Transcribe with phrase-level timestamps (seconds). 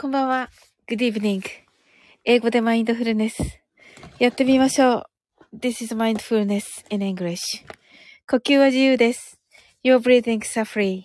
[0.00, 0.48] こんばんは。
[0.88, 1.42] Good evening.
[2.24, 3.60] 英語でマインドフルネス。
[4.18, 5.06] やってみましょ
[5.52, 5.56] う。
[5.58, 7.36] This is mindfulness in English.
[8.26, 9.38] 呼吸は自由です。
[9.84, 11.02] Your breathing are free.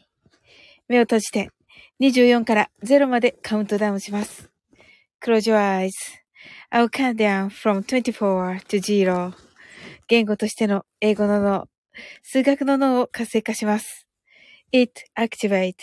[0.88, 1.50] 目を閉じて
[2.00, 4.50] 24から0までカウントダウンします。
[5.22, 5.92] Close your eyes.
[6.72, 9.34] I'll count down from 24 to 0.
[10.08, 11.68] 言語としての英語の脳、
[12.24, 14.08] 数学の脳を活性化します。
[14.72, 15.74] It activate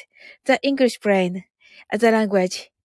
[0.46, 1.42] the English brain
[1.92, 2.71] as a language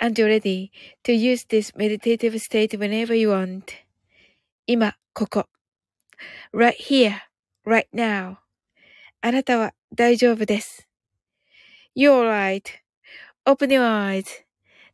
[0.00, 0.70] And you're ready
[1.04, 3.64] to use this meditative state whenever you want.
[4.66, 5.46] 今、ここ。
[6.52, 7.14] right here,
[7.66, 8.36] right now.
[9.20, 10.88] あなたは大丈夫です。
[11.96, 12.22] You're
[13.44, 13.82] right.Open your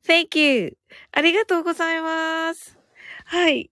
[0.07, 0.77] eyes.Thank you.
[1.13, 2.79] ありがとうございます。
[3.27, 3.71] はい。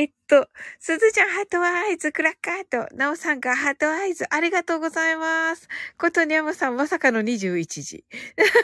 [0.00, 0.48] えっと、
[0.78, 5.68] すずちゃんハートアイズ、クラッカーと、なおさんがハートアイズ、ありがとうございます。
[5.98, 8.04] ことにゃむさん、まさかの21時。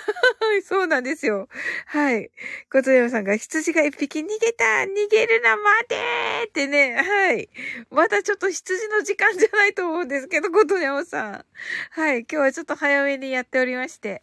[0.65, 1.51] そうなんですよ。
[1.85, 2.31] はい。
[2.73, 7.51] ことにゃむさんが、羊が一匹逃げた逃げるな、待てーってね、はい。
[7.91, 11.45] まだちょっと羊の時間じゃないと思うんですけど、ことにゃむさん。
[11.91, 12.21] はい。
[12.21, 14.23] 今日はちょっと早めにやっておりまして。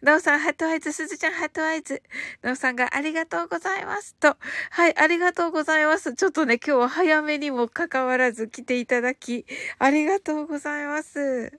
[0.00, 2.02] なおさん、 heart eyes、すずちゃん、 heart eyes。
[2.42, 4.14] なおさんがありがとうございます。
[4.16, 4.36] と、
[4.70, 6.14] はい、ありがとうございます。
[6.14, 9.46] ちょっとね、今日は早めにもかかわらず来ていただき、
[9.78, 11.52] ありがとうございます。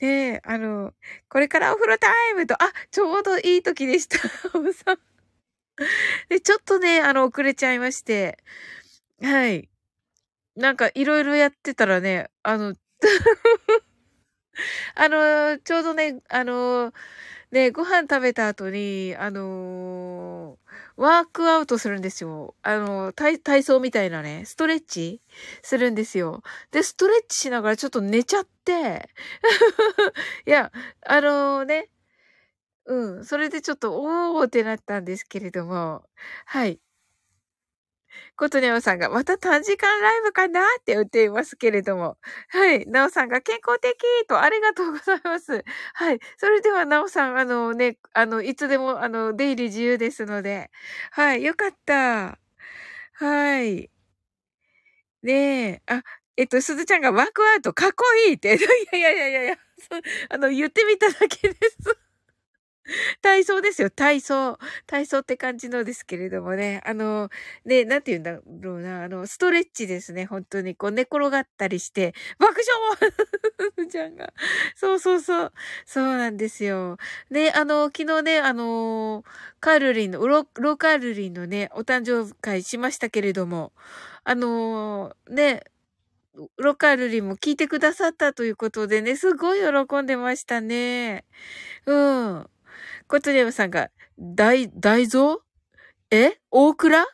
[0.00, 0.92] ねえ、あの、
[1.28, 4.18] これからお風呂タイムと、あ、ちょうどいい時でした。
[4.74, 4.98] さ
[6.28, 8.38] で、ちょっとね、あの、遅れちゃいまして。
[9.22, 9.68] はい。
[10.56, 12.74] なんか、いろいろやってたらね、あの、
[14.94, 16.92] あの、ちょうどね、あの、
[17.50, 19.44] ね、ご飯食べた後に、あの、
[20.96, 22.54] ワークアウトするんですよ。
[22.62, 25.20] あの、体、体操みたいなね、ストレッチ
[25.62, 26.42] するんですよ。
[26.70, 29.08] で、ストレッチしながらちょっと寝ちゃって、
[30.46, 30.70] いや、
[31.06, 31.90] あのー、ね、
[32.86, 36.04] うん、それでちょっと、おーってなったんですけれども、
[36.46, 36.80] はい。
[38.36, 40.60] ことにゃおさんが、また短時間ライブかな？
[40.62, 42.16] って言っていますけれども。
[42.50, 42.86] はい。
[42.86, 43.96] なおさんが健康的
[44.28, 45.64] とありがとうございます。
[45.94, 46.18] はい。
[46.38, 50.70] それではなおさん、あのね、あの、いつでも、あの、出入り自由ですので。
[51.12, 51.44] はい。
[51.44, 52.38] よかった。
[53.14, 53.90] はい。
[55.22, 55.32] ね
[55.72, 55.82] え。
[55.86, 56.02] あ、
[56.36, 58.54] えっと、すずちゃんがワークアウトかっこいいって。
[58.92, 59.56] いやいやいやいやいや、
[60.30, 62.03] あの、言ってみただけです。
[63.22, 64.58] 体操ですよ、体操。
[64.86, 66.82] 体操って感じのですけれどもね。
[66.84, 67.30] あの、
[67.64, 69.04] ね、なんて言うんだろうな。
[69.04, 70.26] あの、ストレッチですね。
[70.26, 70.74] 本当に。
[70.74, 72.60] こう、寝転がったりして、爆
[73.78, 74.32] 笑 ちゃんが。
[74.76, 75.52] そうそうそう。
[75.86, 76.98] そうなんですよ。
[77.30, 79.24] で、あの、昨日ね、あの、
[79.60, 83.72] カールリンの、ロロカールリンのね、お誕生会しましたけれども、
[84.24, 85.62] あの、ね、
[86.58, 91.24] ロカルリンも聞いてくださったということでね、すごい喜んでましたね。
[91.86, 92.50] うん。
[93.14, 95.36] コトリアムさんが、大、大蔵？
[96.10, 96.36] え？
[96.50, 97.04] 大倉違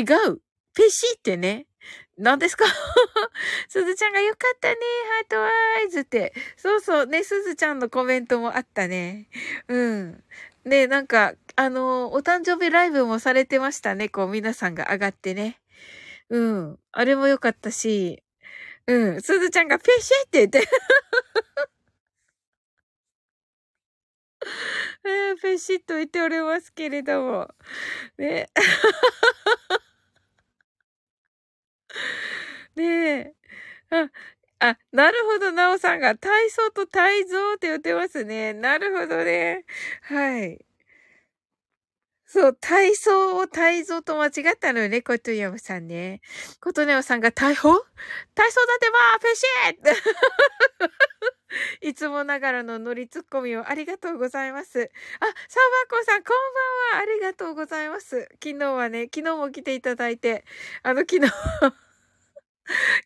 [0.00, 0.40] う。
[0.74, 1.66] ペシってね。
[2.16, 2.64] 何ですか？
[3.68, 4.76] すずちゃんがよかったね。
[5.18, 6.32] ハートアイズって。
[6.56, 7.06] そうそう。
[7.06, 9.28] ね、すずちゃんのコメントもあったね。
[9.68, 10.24] うん。
[10.64, 14.08] ね、なんか、あの、お誕生日ライブもされてましたね。
[14.08, 15.60] こう、皆さんが上がってね。
[16.30, 16.78] うん。
[16.92, 18.22] あれもよかったし。
[18.86, 19.20] うん。
[19.20, 20.66] すずちゃんがペシって言って
[25.04, 27.48] えー、ペシッと言っておりますけれども。
[28.18, 28.50] ね。
[32.76, 32.84] ね
[33.18, 33.34] え。
[33.90, 34.10] あ、
[34.60, 38.54] あ、なるほど、なおさんが体操と体操って言ってますね。
[38.54, 39.64] なるほどね。
[40.02, 40.64] はい。
[42.26, 46.22] そう、体操を体操と間違ったのよね、コトヤムさんね。
[46.62, 47.84] コトネオさんが体操
[48.34, 50.92] 体操だってばーペシー
[51.80, 54.90] いつもながらのノリツッコミをありがとうございます。
[55.20, 55.60] あ、サ
[55.90, 56.36] バコさん、こん
[56.92, 57.02] ばんは。
[57.02, 58.28] ありがとうございます。
[58.42, 60.44] 昨日はね、昨日も来ていただいて、
[60.82, 61.28] あの、昨日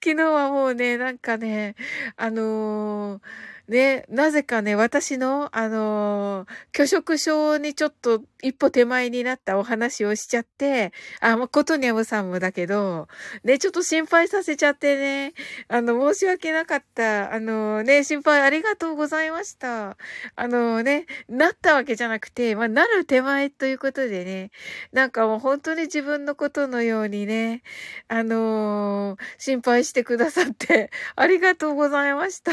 [0.04, 1.76] 昨日はもうね、なんかね、
[2.16, 13.08] あのーね、なぜかね、私の、あのー、拒食症にちょっと一歩手前になったお話をしちゃって、あ、まあ、ことにゃむさんもだけど、
[13.42, 15.34] ね、ちょっと心配させちゃってね、
[15.68, 17.32] あの、申し訳なかった。
[17.32, 19.96] あの、ね、心配ありがとうございました。
[20.36, 24.50] あの、ね、なったわけじゃなくて、まあ、なる手前ということでね、
[24.92, 27.62] なんかもう本当に自分のことのようにね、
[28.08, 32.52] あの心配してくださって、ありがとうございました。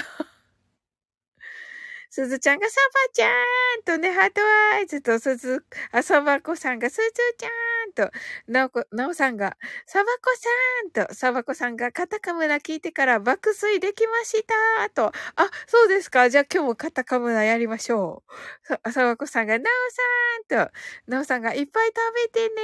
[2.16, 4.40] すずちゃんがサバちゃんとね、ハート
[4.76, 7.02] アイズとすず、あ、サバコさんがすず
[7.40, 7.63] ちゃん。
[7.94, 8.12] と、
[8.48, 10.36] なおこ、なおさんが、サバコ
[10.94, 16.30] さんと、サバコさんがカタカムナ聞いてから爆睡できましたと、あ、そうですか。
[16.30, 18.24] じゃあ今日もカタカムナやりましょ
[18.86, 18.92] う。
[18.92, 19.64] サバコさんが、な
[20.50, 20.72] おさんと、
[21.08, 22.62] なおさんがいっぱい食べてね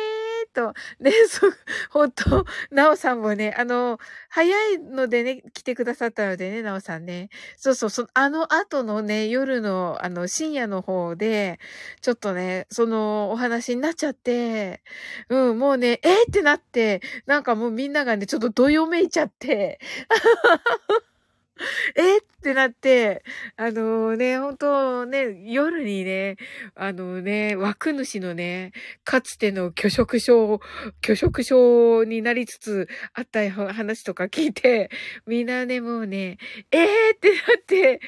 [0.54, 1.52] と、 ね、そう、
[1.92, 7.30] ほんと、なおさんもね、あの、早いのでね、来てくださったのでね、なおさんね。
[7.58, 11.60] そうそう、そ、あの後のね、夜の、あの、深夜の方で、
[12.02, 14.84] ちょっとね、そのお話になっちゃって、
[15.28, 16.10] うん、もうね、え？
[16.28, 19.80] ー、ってなって、なんかもうみんながね、ちょっとどよめいちゃって、
[21.96, 22.18] え？
[22.20, 23.24] ってなって、
[23.58, 26.38] あのね、本当ね、夜にね、
[26.76, 28.72] あのね、枠主のね、
[29.04, 30.60] かつての拒食症、
[31.02, 34.90] 拒食症になりつつあった話とか聞いて、
[35.28, 36.38] みんなね、もうね、
[36.72, 36.86] え？
[36.86, 36.86] ー
[37.16, 38.00] ってなって、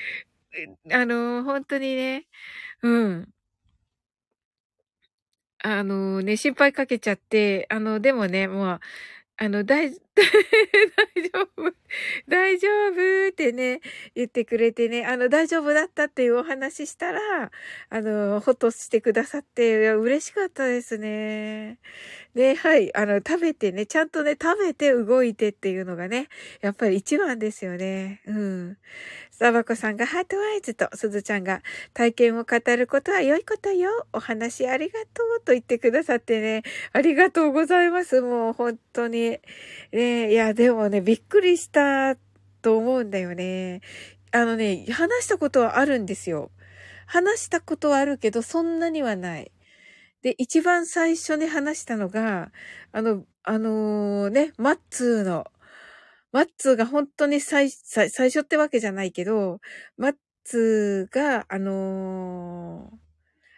[0.94, 2.28] あの、本当にね、
[2.84, 3.30] うん。
[5.64, 8.80] あのね、心配かけちゃって、あの、でもね、もう、
[9.38, 9.98] あの、大、 大
[11.32, 11.74] 丈夫、
[12.28, 13.82] 大丈夫ってね、
[14.16, 17.52] 言ってくれてね、あの、大丈夫だったっていうお話したら、
[17.90, 21.80] あの、ほっとしてくださって、嬉しかったですね。
[22.36, 26.28] で、はい、あの、食べてね、ちゃんとね、食べて動いてっていうのがね、
[26.62, 28.22] やっぱり一番ですよね。
[28.28, 28.78] うん。
[29.42, 31.64] サバコさんがハートワイズと、すずちゃんが
[31.96, 33.90] 体験を語ることは良いことよ。
[34.14, 36.62] お話ありがとうと言ってくださってね、
[36.94, 38.22] ありがとうございます。
[38.22, 39.40] もう本当に。
[39.92, 42.18] ね、いや、でもね、びっくりした
[42.62, 43.82] と思うんだよね。
[44.32, 46.52] あのね、話したことはあるんですよ。
[47.08, 49.52] 話したことはあるけど、そんなにはない。
[50.22, 52.52] で、一番最初に話したのが、
[52.92, 55.48] あの、あのー、ね、マッツーの、
[56.32, 59.60] マッツーが本当に最、最、最初ってわけじゃないけど、
[59.98, 62.90] マッツーが、あの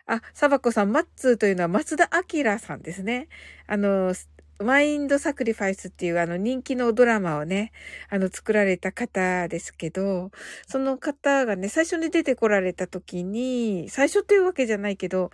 [0.08, 3.30] ー、あ、サバコさん、マッツーというのは松田明さんですね。
[3.68, 4.13] あの、
[4.60, 7.72] マインドサクリファイスっていうあの人気のドラマをね、
[8.10, 10.32] あの作られた方ですけど、
[10.68, 15.32] その方がね、最初に出てこられた時に、最初っていうわけじゃないけど、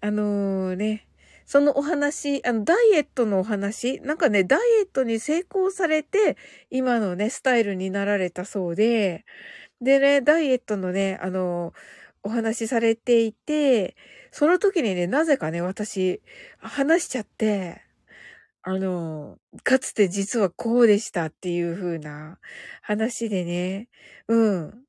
[0.00, 1.07] あのー、ね、
[1.48, 6.36] そのお話、あの、ダイエットのお話、なんかね、ダイエットに成功されて、
[6.68, 9.24] 今のね、スタイルになられたそうで、
[9.80, 11.72] でね、ダイエットのね、あの、
[12.22, 13.96] お話しされていて、
[14.30, 16.20] その時にね、なぜかね、私、
[16.58, 17.80] 話しちゃって、
[18.62, 22.38] あの、かつて実はこうでしたっていう風な
[22.82, 23.88] 話でね、
[24.28, 24.84] うん。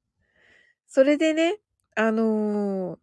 [0.90, 1.60] それでね、
[1.96, 3.00] あの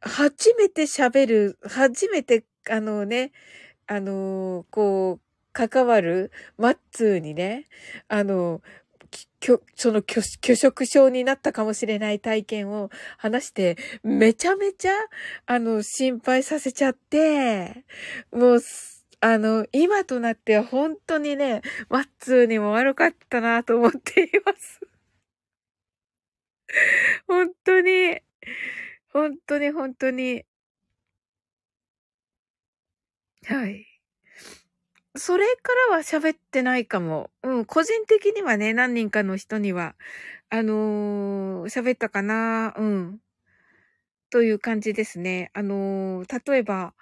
[0.00, 3.32] 初めて喋る、初めて、あのね、
[3.86, 7.66] あのこう、関わるマッツーにね、
[8.08, 8.62] あの、
[9.74, 14.92] その拒食症になったかもしれない体験を話して、めちゃめちゃ、
[15.46, 17.84] あの、心配させちゃって、
[18.32, 18.60] もう、
[19.20, 24.80] あの、今となっては本当にね、マッツーにも悪かったなと思っています。
[27.26, 28.20] 本当に、
[29.12, 30.44] 本当に本当に。
[33.48, 33.86] はい。
[35.16, 37.30] それからは喋ってないかも。
[37.42, 39.94] うん、個人的にはね、何人かの人には、
[40.50, 43.20] あのー、喋ったかな、うん。
[44.28, 45.50] という感じですね。
[45.54, 46.92] あのー、例えば、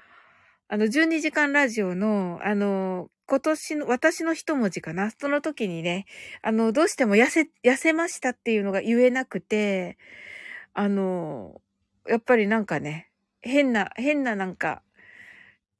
[0.68, 5.10] あの、12時間ラジオの、あのー、今年の、私の一文字かな。
[5.10, 6.06] その時にね、
[6.42, 9.98] あの、どうしても痩せ、痩せましたっていうのが言えなくて、
[10.74, 11.60] あの、
[12.06, 13.10] やっぱりなんかね、
[13.40, 14.82] 変な、変ななんか、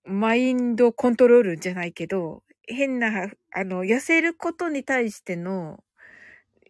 [0.07, 5.83] マインドコントロールじゃないけど、変な、あの、痩せることに対しての、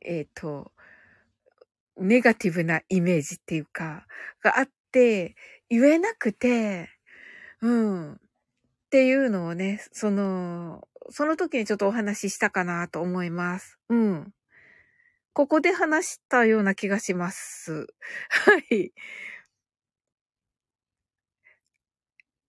[0.02, 0.72] えっ、ー、と、
[1.98, 4.06] ネガティブなイメージっていうか、
[4.42, 5.36] があって、
[5.68, 6.88] 言えなくて、
[7.60, 8.12] うん。
[8.14, 8.18] っ
[8.90, 13.78] ていうのをね、その、その時にちょっとお話ししたかなと思います。
[13.88, 14.32] うん。
[15.32, 17.86] ここで話したような気がします。
[18.30, 18.92] はい。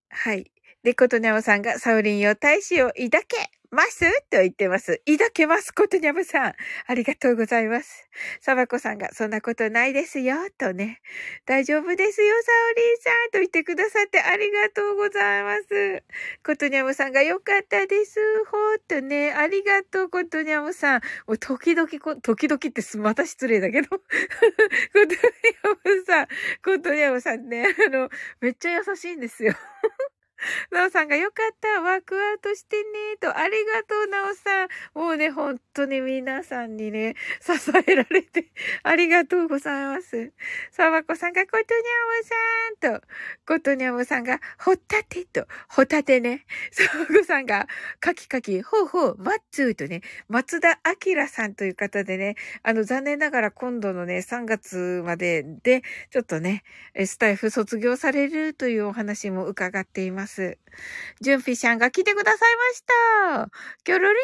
[0.10, 0.52] はい。
[0.88, 4.10] で、ことにゃおさんがサウリンよ大使を抱けます？
[4.30, 5.02] と言ってます。
[5.06, 6.54] 抱けます、ことにゃむさん。
[6.88, 8.08] ありがとうございます。
[8.40, 11.02] サバコさんが、そんなことないですよ、とね。
[11.46, 16.04] 大丈夫ですよ、サオリンさん、と言ってくださってありがとうございます。
[16.42, 19.34] ことにゃむさんが、よかったです、ほーっとね。
[19.34, 21.02] ありがとう、ことにゃむさん。
[21.28, 23.90] もう時々こ、時々ってまた失礼だけど。
[23.90, 25.18] ことにゃ
[25.84, 26.28] むさん、
[26.64, 29.54] ことにゃむさんね、あの、めっちゃ優しいんですよ。
[30.72, 34.68] なおさんがよかった、ワークアウトしてね、と、ありがとう、なおさん。
[34.94, 37.54] もうね、本当に皆さんにね、支
[37.88, 38.52] えられて、
[38.84, 40.32] ありがとうございます。
[40.72, 43.08] さわこさんが、ことにゃむさん、と、
[43.46, 46.46] ことにゃむさんが、ほったて、と、ほたてね。
[46.72, 47.68] さわこさんが、
[48.00, 56.64] かきかき、ほうほう、マッツーとね、松田明さんという方でね、あの、残念ながら今度のね、3月までで、ちょっとね、
[57.06, 60.27] スタイフ卒業されるというお話も伺っています。
[60.28, 60.58] ます。
[61.22, 62.84] ジュンピシャンが来てくださいまし
[63.48, 63.50] た。
[63.86, 64.22] キョロリン、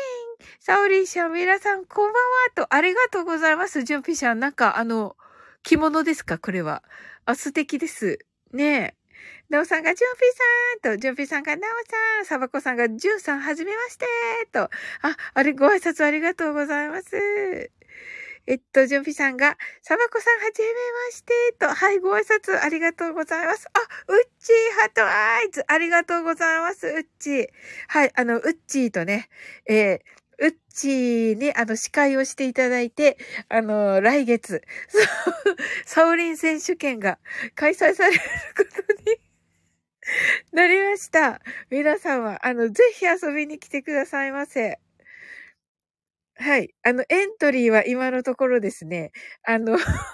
[0.60, 3.83] サオリーシャン、皆さんこんばんはと、ありがとうございます。
[3.83, 5.15] ジュンピシャン、なんかあの、
[5.63, 6.83] 着物ですかこれは。
[7.25, 8.19] あ、素敵です。
[8.51, 8.95] ねえ。
[9.50, 10.22] なおさんが、ジュンピ
[10.83, 14.05] さんと、ジュンピさんが、なおさん、サバコさんが、ジュンさん、はじめまして
[14.51, 14.69] と、あ、
[15.33, 17.72] あれ、ご挨拶ありがとうございます。
[18.45, 20.67] えっと、ジョンピさんが、サバコさんはじめ
[21.07, 23.67] まして、と、はい、ご挨拶ありがとうございます。
[23.73, 27.47] あ、ウッチー、ハートアイズ、ありがとうございます、ウッチー。
[27.88, 29.29] はい、あの、ウッチーとね、
[29.65, 30.00] えー、
[30.39, 34.62] ウッチーに、あの、司会をしていただいて、あの、来月、
[35.85, 37.19] サオリン選手権が
[37.55, 38.19] 開催される
[38.57, 39.19] ことに
[40.51, 41.41] なりました。
[41.69, 44.79] 皆さんは、あの、ぜひ遊びに来てくださいませ。
[46.43, 46.73] はい。
[46.83, 49.12] あの、エントリーは今のところですね、
[49.43, 49.77] あの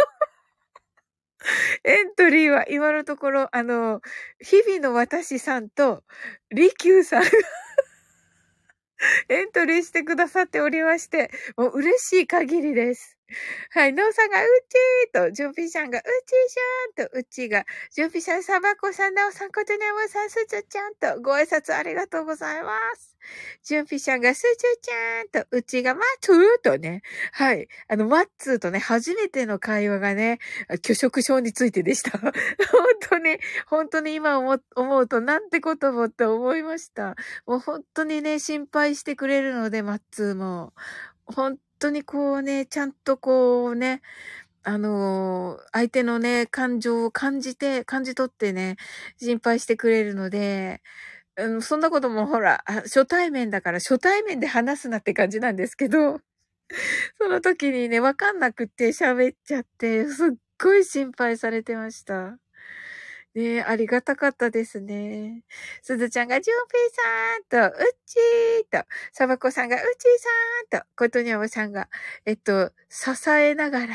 [1.84, 4.02] エントリーは今のところ、あの、
[4.40, 6.04] 日々の私さんと、
[6.52, 7.30] 利休さんが
[9.30, 13.19] エントリーしてくださっておりまして、もう嬉しい限りです。
[13.72, 13.94] はい。
[13.94, 16.10] のうさんがうちーと、じゅんぴさんがうちー
[16.50, 23.16] しゃーんと、うちが、じゅんぴさん、さばこさん、なおさん、ことねむさん、すずちゃんと、ご挨拶ありがとうございます。
[23.64, 27.02] じゅんぴさんがすずちゃんと、うちがまつーとね。
[27.32, 27.68] はい。
[27.88, 30.40] あの、まっつーとね、初めての会話がね、
[30.82, 32.18] 拒食症についてでした。
[32.18, 32.32] 本
[33.10, 37.16] 当に、本当に今思うと、なんてこともって思いました。
[37.46, 40.74] もう本当にね、心配してくれるので、まっつーも。
[41.26, 44.02] 本当にこうね、ちゃんとこうね、
[44.64, 48.78] あのー、相手のね、感情を感じて、感じ取ってね、
[49.18, 50.82] 心配してくれるので、
[51.38, 56.22] うん、そんなこともほら、初対面だから初対面で話すなって感じなんですけど、
[57.20, 60.32] その時にね、わかんなくて喋っちゃって、すっ
[60.62, 62.38] ごい心配されてました。
[63.36, 65.44] ねえ、ありがたかったですね。
[65.84, 71.90] すずちゃんが、じゅんぴーさんと、うっちーと、さばこさんが、うっちーさんと、ことにゃむさんが、
[72.26, 73.88] えっと、支えながら、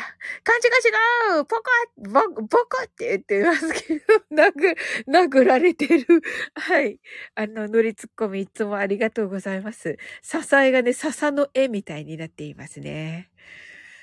[0.45, 1.63] 勘違い違うポコ
[1.97, 4.77] ボ、ボコって言ってますけど、 殴、
[5.09, 6.23] 殴られてる。
[6.55, 7.01] はい。
[7.35, 9.99] あの、乗りツッコミいつもありがとうございます。
[10.23, 13.33] 支えがね、笹の絵みたいになっていますね。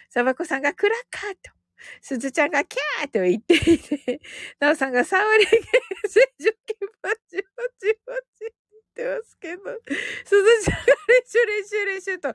[0.09, 1.60] さばこさんが、クラッカーと、
[2.01, 4.21] すずちゃんがキャーと言っていて、
[4.59, 8.49] なおさんがサウリゲー、成熟系バチバチバチっ
[8.93, 9.63] て言ってますけど、
[10.25, 12.33] すずちゃんが練習練習練習と、あ、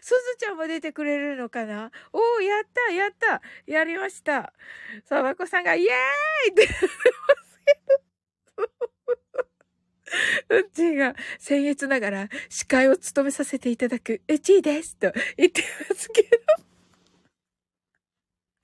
[0.00, 4.52] すずちゃんも出てくれるのかなおー、やったやったやりました
[5.04, 6.88] さばこさんがイエーイって言ってま
[7.44, 7.80] すけ
[10.50, 16.28] ど、うちが僭越ながら司会を務めさせていただくうちですと言ってますけど、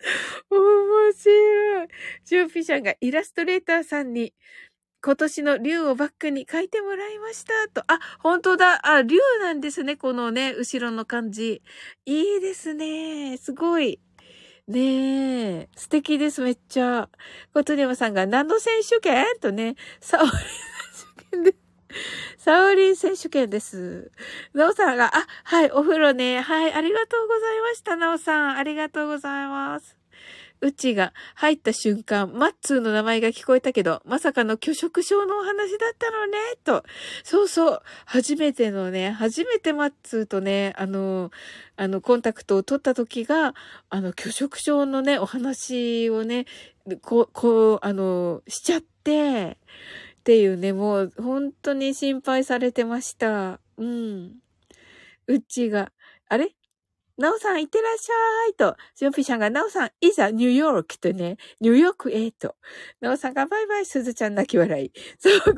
[0.51, 1.89] 面白い。
[2.25, 4.35] ジューピシャンがイラストレーターさんに、
[5.03, 7.69] 今年の竜をバックに書いてもらいました。
[7.69, 7.83] と。
[7.93, 8.87] あ、本当だ。
[8.87, 9.97] あ、竜なんですね。
[9.97, 11.63] このね、後ろの感じ。
[12.07, 13.37] いいですね。
[13.37, 14.01] すごい。
[14.67, 15.69] ねえ。
[15.77, 17.11] 素敵です、めっちゃ。
[17.53, 19.27] ことにまさんが何の選手権？
[19.41, 20.41] とね、サオリ選
[21.21, 21.64] 手権です
[22.39, 24.11] サオリン選手権です。
[24.53, 26.41] ナオさんが、あ、はい、お風呂ね。
[26.41, 28.57] はい、ありがとうございました、ナオさん。
[28.57, 29.97] ありがとうございます。
[30.61, 36.85] うちが入った瞬間、マッツーの名前が聞こえたけど、まさかの拒食症のお話だったのね、と。
[37.23, 37.83] そうそう。
[38.07, 41.31] 初めてのね、初めてマッツーとね、あの、
[41.77, 43.55] あの、コンタクトを取った時が、
[43.91, 46.47] あの、拒食症のね、お話をね、
[47.03, 49.59] こう、こう、あの、しちゃって、
[50.25, 53.61] っていうね、もう本当に心配されてました。
[53.77, 54.37] うん。
[55.27, 55.93] うちが、
[56.31, 56.49] あれ？
[57.19, 62.57] なおさん、いってらっしゃいと、ジョンピシャンが、なおさん、いざ、ニューヨークとね、ニューヨークへと。
[63.03, 64.93] なおさんが、バイバイ、すずちゃん泣き笑い。
[65.19, 65.55] そうこさん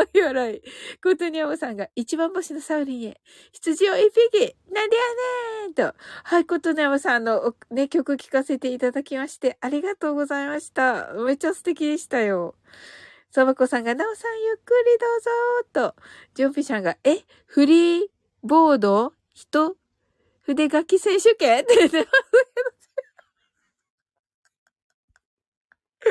[0.00, 0.62] 泣き笑い。
[1.02, 3.20] ことにゃおさんが、一番星のサウリンへ、
[3.52, 5.02] 羊を一匹、なんでや
[5.66, 5.94] ねんと。
[6.24, 11.12] はい、ことにゃおさんの、ね、曲聴かせていただきまして、ありがとうございました。
[11.12, 12.56] めっちゃ素敵でしたよ。
[13.36, 16.02] サバコさんが、なおさんゆっくりどうぞと。
[16.32, 18.06] ジョンピシャンが、え、フリー
[18.42, 19.76] ボード人
[20.40, 22.10] 筆書き選手権って言ってます
[26.06, 26.10] け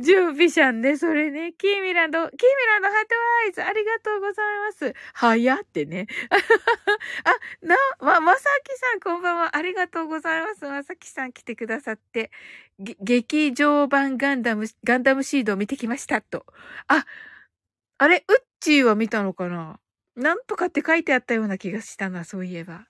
[0.00, 0.02] ど。
[0.02, 1.52] 準備しゃんね、それね。
[1.52, 4.94] キーミランド、キーミランドハートワイズ、ありがとうございます。
[5.14, 6.08] 早ってね。
[7.22, 9.56] あ、な、ま、まさきさんこんばんは。
[9.56, 10.64] ありがとうございます。
[10.64, 12.32] まさきさん来てくださって。
[12.78, 16.46] 劇場版ガンダム、ガンダムシードを見てきましたと。
[16.86, 17.06] あ、
[17.98, 19.80] あれ、ウッチーは見たのかな？
[20.14, 22.86] なんとかって書いてあったような気がしたな、そういえば。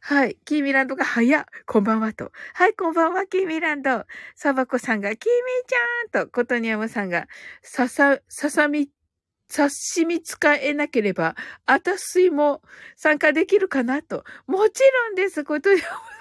[0.00, 0.36] はい。
[0.44, 1.44] キーミランドが早っ。
[1.66, 2.30] こんばんはと。
[2.52, 4.04] はい、こんばんは、キーミランド。
[4.34, 7.26] サバコさんが、キーミーちゃんと、コトニヤマさんが、
[7.62, 8.90] ささ、ささみ、
[9.48, 12.60] 刺身使えなければ、あたすいも
[12.96, 14.24] 参加できるかなと。
[14.46, 16.13] もちろんです、コトニヤマさん。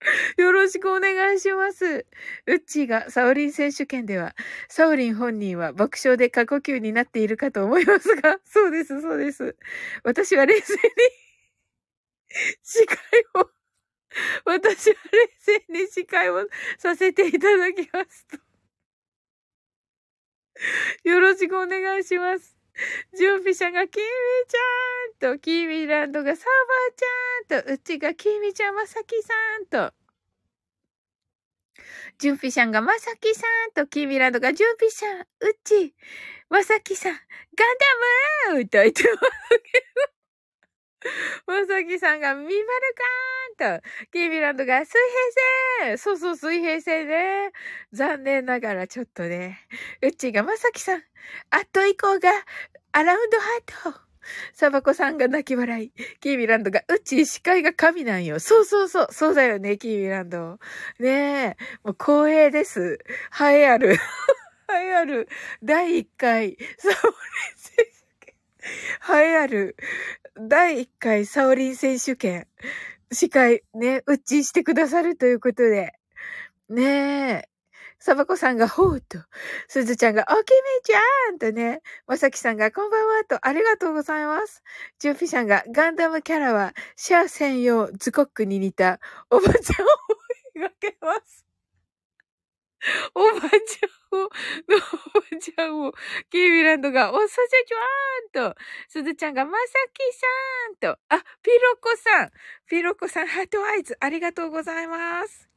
[0.36, 2.06] よろしくお願いします。
[2.46, 4.34] うっちーがサオリン選手権では、
[4.68, 9.56] サオリン本人は爆笑で過呼吸になっているかと思いますが、 そうです、そうです。
[10.04, 10.80] 私は冷静に
[12.62, 12.96] 司会
[13.34, 13.50] を、
[14.44, 18.38] 私は冷静に司会をさせていただきますと。
[21.04, 22.57] よろしくお願いします。
[23.18, 24.04] 準備者がキミ
[24.48, 26.44] ちゃんと、キミランドがサー
[27.48, 29.94] バーちゃんと、うちがキミちゃんまさきさんと、
[32.18, 35.06] 準備者がまさきさんと、キミランドが準備者、
[35.40, 35.94] うち、
[36.48, 37.22] まさきさん、ガン
[38.48, 40.18] ダムーと言ってますけど。
[41.46, 43.27] まさきさんが、ミバルカーン
[43.58, 43.64] と、
[44.12, 44.92] キービランドが、水
[45.80, 47.52] 平線そうそう、水平線ね。
[47.92, 49.58] 残念ながらちょっとね。
[50.00, 51.02] うちが、まさきさん、
[51.50, 52.30] あと以降が、
[52.92, 54.08] アラウンドハート。
[54.52, 55.92] サバコさんが泣き笑い。
[56.20, 58.40] キーミランドが、うち視界が神なんよ。
[58.40, 59.08] そうそうそう。
[59.10, 60.58] そうだよね、キーミランド。
[60.98, 61.56] ねえ。
[61.82, 62.98] もう光栄です。
[63.40, 63.92] 栄えある。
[64.70, 65.28] 栄えある。
[65.62, 67.84] 第1回、サオリン選
[68.20, 68.34] 手権。
[69.22, 69.76] 栄えある。
[70.40, 72.46] 第1回、サオリン選手権。
[73.12, 75.92] 司会、ね、うっちしてくださるということで。
[76.68, 76.84] ね
[77.44, 77.48] え。
[78.00, 79.18] サバコさんがほうと、
[79.66, 84.62] すずちゃんがおきみちゃんとね、まさきさんがこんばんはとありがとうございます。
[85.00, 91.47] ジュンピさんがガンダムキャラはシャア専用ズコックに似たおばちゃんを描けます。
[93.14, 95.92] おばちゃんを、おばちゃんを、
[96.30, 98.56] キーミランドが、おさせちゃんと、
[98.88, 100.00] すずちゃんが、まさき
[100.80, 102.30] さんと、あ、ピロコさん、
[102.66, 105.48] ピロコさん、ハートアイズ、ありがとうございます。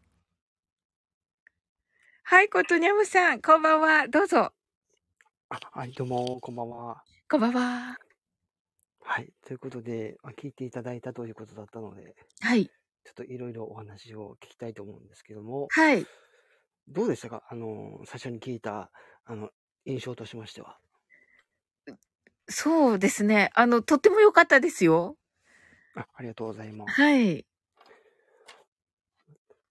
[2.24, 4.08] はい、ことにゃむさん、こんばんは。
[4.08, 4.54] どうぞ。
[5.50, 7.04] あ、はい、どうも、こんばんは。
[7.30, 8.00] こんばんは。
[9.04, 12.66] はい、ということで、まあ、聞いていただいたということだったので、はい。
[13.04, 16.06] ちょっといろいろお話を聞きたいと思うんですけども、はい。
[16.88, 17.44] どうでしたか？
[17.50, 18.92] あの、最初に聞いた、
[19.26, 19.50] あの、
[19.86, 20.78] 印象としましては。
[22.48, 23.50] そうですね。
[23.54, 25.18] あの、とっても良かったですよ。
[25.96, 27.02] あありがとうございます。
[27.02, 27.46] はい。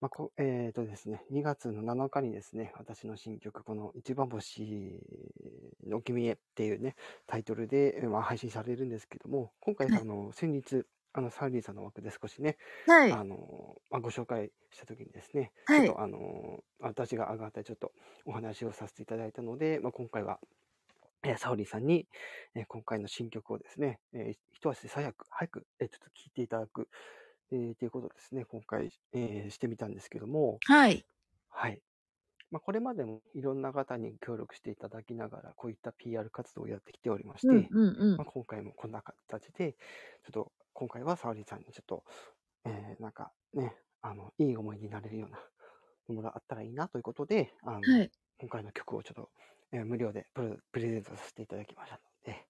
[0.00, 4.98] まあ、こえっ、ー、とですね、2月の7日にですね、私の新曲、この一番星
[5.86, 6.96] の君へっていうね、
[7.26, 13.12] タイトルで、まあ、配信されるんですけども、今回、あの、先日、あの、サーリーさんの枠で少しね、はい。
[13.12, 17.92] あの、まあ、ご紹介したときにですね、はい、ちょっとあの、私が上がってちょっと
[18.24, 20.38] お話をさせていただいたので、まあ、今回は、
[21.22, 22.06] えー、サオリーさんに、
[22.54, 26.88] えー、今回の新曲をですね、えー、一足早く、早く、えー、ちょっと聴いていただく、
[27.52, 31.04] えー、ということですね、今回、えー、してみたんですけども、はい。
[31.48, 31.80] はい。
[32.50, 39.76] まあ、これまでもいろんな方に協力していただきながら、こういった PR 活動をやってきておりまして、うんうんうん、まあ、今回もこんな形で、ちょ
[40.30, 42.04] っと今回は沙織さんにちょっと、
[42.64, 45.38] えー、なんかね、あの、いい思いになれるような
[46.08, 49.30] ものがあったらいいなということで、あの、はい、今回の曲をちょっと、
[49.72, 52.46] えー、無料でプレゼントさせていただきましたので、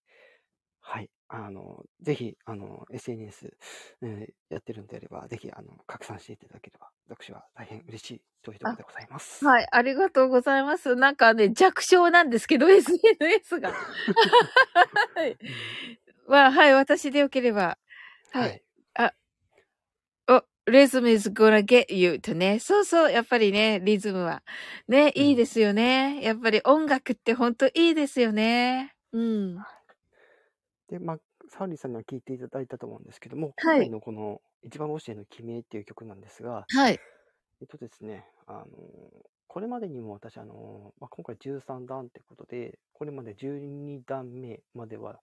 [0.81, 1.11] はい。
[1.29, 3.57] あの、ぜひ、あの、SNS、
[4.03, 9.45] えー、やってるんであれば、ぜひ、あの、拡散していただければ、私は大変嬉しいというところでございます。
[9.45, 10.97] はい、ありがとうございます。
[10.97, 13.71] なんかね、弱小なんですけど、SNS が。
[15.15, 15.37] はい。
[16.27, 17.79] まあ、はい、私でよければ。
[18.33, 18.51] はい。
[18.51, 18.63] はい、
[18.95, 19.15] あ、
[20.29, 22.59] お、リズム is gonna get you とね。
[22.59, 24.43] そうそう、やっぱりね、リズムは。
[24.89, 26.17] ね、いいですよね。
[26.19, 28.95] うん、やっぱり音楽って本当いいですよね。
[29.13, 29.59] うん。
[30.89, 36.99] で、まあ、サウリーさんには聞いていただいたと思うんですけども、今回のこの一番星への決めっていう曲なんですが、はい。
[37.61, 38.67] えっとですね、あの、
[39.49, 45.21] これまでにも私、あの、まあ、今回13段ってことで、これまで12段目までは、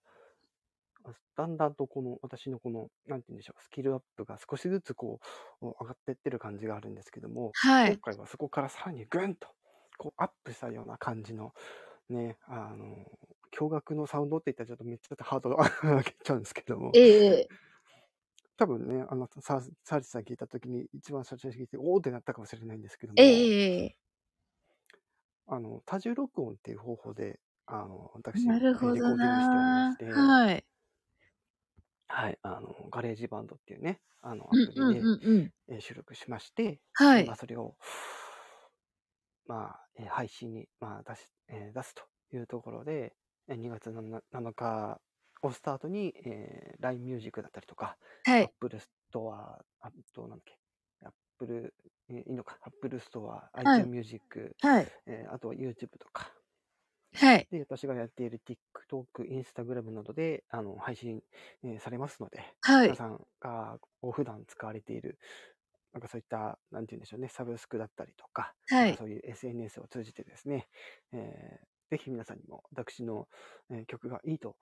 [1.36, 5.20] だんだんとこの私のこの、なんて言うんでしょう、スキルアップが少しずつこ
[5.60, 7.94] う、上がっていってる感じがあるんですけども、はい。
[7.94, 9.48] 今回はそこからさらにぐんと、
[9.98, 11.54] こう、アップしたような感じの、
[12.10, 13.06] ね、あの、
[13.52, 16.98] 驚愕のサウンドって言ったらちょっとめっちゃハードル上げちゃうんですけども。
[16.98, 17.50] ええ
[18.58, 23.20] 多分ね、あの、ササーチさん聞いたときに一番最初に聞いて、おおってなったかもしれないんですけども。
[23.20, 23.96] ええ
[25.46, 30.67] あの、多重録音っていう方法で、あの、私、なるほどレコーディングしておりまして、はい。
[32.08, 37.26] はい、あの、 GarageBand っていうね、あの、アプリで、うんうんうん、収録しまして、はい。
[37.26, 37.76] まあ、それを、
[39.46, 43.14] まあ、えー、配信に、まあ、出し、えー、出すというところで、
[43.48, 45.00] 2月7日
[45.42, 48.44] をスタートに、えー、LINE ミュージックだったりとか、はい。
[48.44, 48.78] Apple
[49.12, 49.30] Store、
[49.80, 50.58] あと、なんだっけ、
[51.02, 51.74] Apple、
[52.08, 54.88] えー、いいのか、Apple Store、iTunes Music、はい。
[55.06, 56.32] えー、あとは YouTube とか、
[57.14, 57.48] はい。
[57.50, 61.22] で、私がやっている TikTok、Instagram などで、あの、配信、
[61.64, 62.82] えー、されますので、はい。
[62.84, 63.78] 皆さんが、
[64.12, 65.18] 普段使われている、
[65.92, 68.96] なんかそういった、なんて言うんでしょうね、サブスクだったりとか、はい。
[68.96, 70.68] そういう SNS を通じてですね、
[71.12, 73.26] えー、ぜひ皆さんにも私の、
[73.70, 74.56] え曲がいいと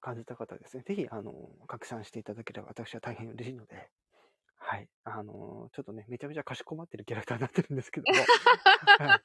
[0.00, 1.32] 感じた方はですね、ぜひ、あの、
[1.66, 3.90] 拡散していただければ私は大変嬉しいので、
[4.66, 4.88] はい。
[5.04, 8.18] あの、ちょっとね、めちゃめちゃかしこまってるキャラクターになってるんですけども、
[9.08, 9.20] はい。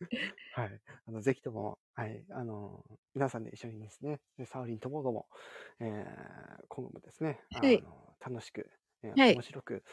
[0.54, 0.80] はい。
[1.06, 2.24] あの、ぜひとも、はい。
[2.30, 5.26] あの、皆さんで一緒にですね、サウリンともども、
[5.80, 8.70] えー、今後もですね、あの、楽しく、
[9.02, 9.84] えー、面白く、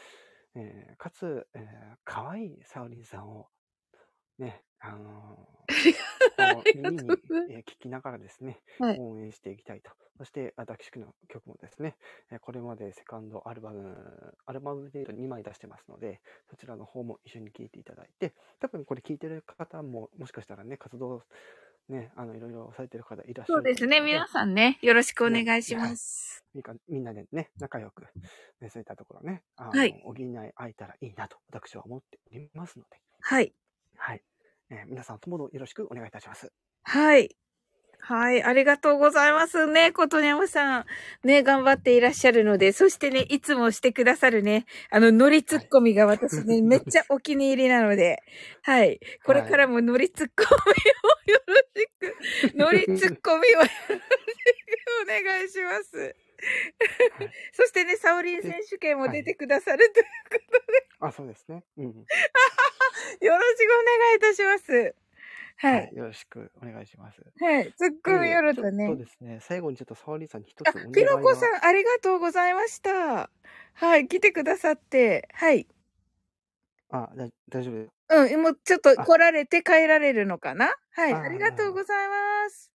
[0.54, 3.48] えー、かつ、えー、可愛いサウリンさんを
[4.38, 7.10] ね、あのー、 耳に、
[7.50, 9.90] えー、聞きながらですね、はい、応援していきたいと。
[10.18, 11.96] そして、私の曲もですね、
[12.30, 16.20] えー、これまでセカンドアルバム、アルバムデート2枚出してますので、
[16.50, 21.24] そちらの方も一緒に聴いていただいて、多分これ聴いてる方も、もしかしたらね、活動
[21.88, 24.00] ね、あの、いろいろされてる方いらっしゃるそうですね。
[24.00, 26.44] 皆さんね、よろしくお願いします。
[26.54, 28.04] みかみんなでね、仲良く、
[28.60, 33.52] ね、そういったところね、あの、はい補い合えたらいいなと、私は思っておりますので、はい。
[33.96, 34.22] はい。
[34.70, 36.52] えー皆さんともどよろしくお願いいたします。
[36.82, 37.36] はい。
[38.06, 38.42] はい。
[38.42, 39.90] ありがとうございますね。
[39.90, 40.84] ことにゃむさん。
[41.24, 48.22] ね、頑張っていらっしゃるので、そしてね、いつもしてくださるね、あの、ノリツッコミが私ね、めっちゃお気に入りなので、
[48.62, 49.00] はい。
[49.24, 50.44] これからもノリツッコ
[51.26, 54.02] ミをよろしく、ノリツッコミをよろしく
[55.02, 56.14] お願いします。
[57.10, 60.06] はいそしてね、サオリン選手権も出てくださるという
[61.00, 61.64] あ、そうですね。
[61.76, 61.86] うん。
[63.20, 64.94] よろしくお願いいたします。
[65.56, 65.96] ははいい。。
[65.96, 67.20] よろしくお願いします。
[67.40, 67.72] はい。
[67.74, 68.96] ツッコミよるとねっと。
[68.96, 73.30] ですね、最後にちょっと沙織さんに一つあお願いが、ピロコさん、ありがとうございました。
[73.74, 75.28] はい、来てくださって。
[75.32, 75.68] はい。
[76.90, 77.88] あ、だ大丈夫。
[78.10, 80.74] うん、もうちょっとあ来られて帰られるのかな？
[80.92, 82.73] はい、ありがとうございます。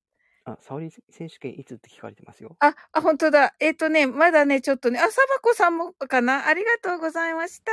[0.53, 2.57] あ、沙織選手権いつって聞かれてますよ。
[2.61, 3.55] あ、あ、本当だ。
[3.61, 6.45] えっ、とね、まだね、ちょっとね、あ、サバコさんもかな？
[6.47, 7.71] ありがとうございました。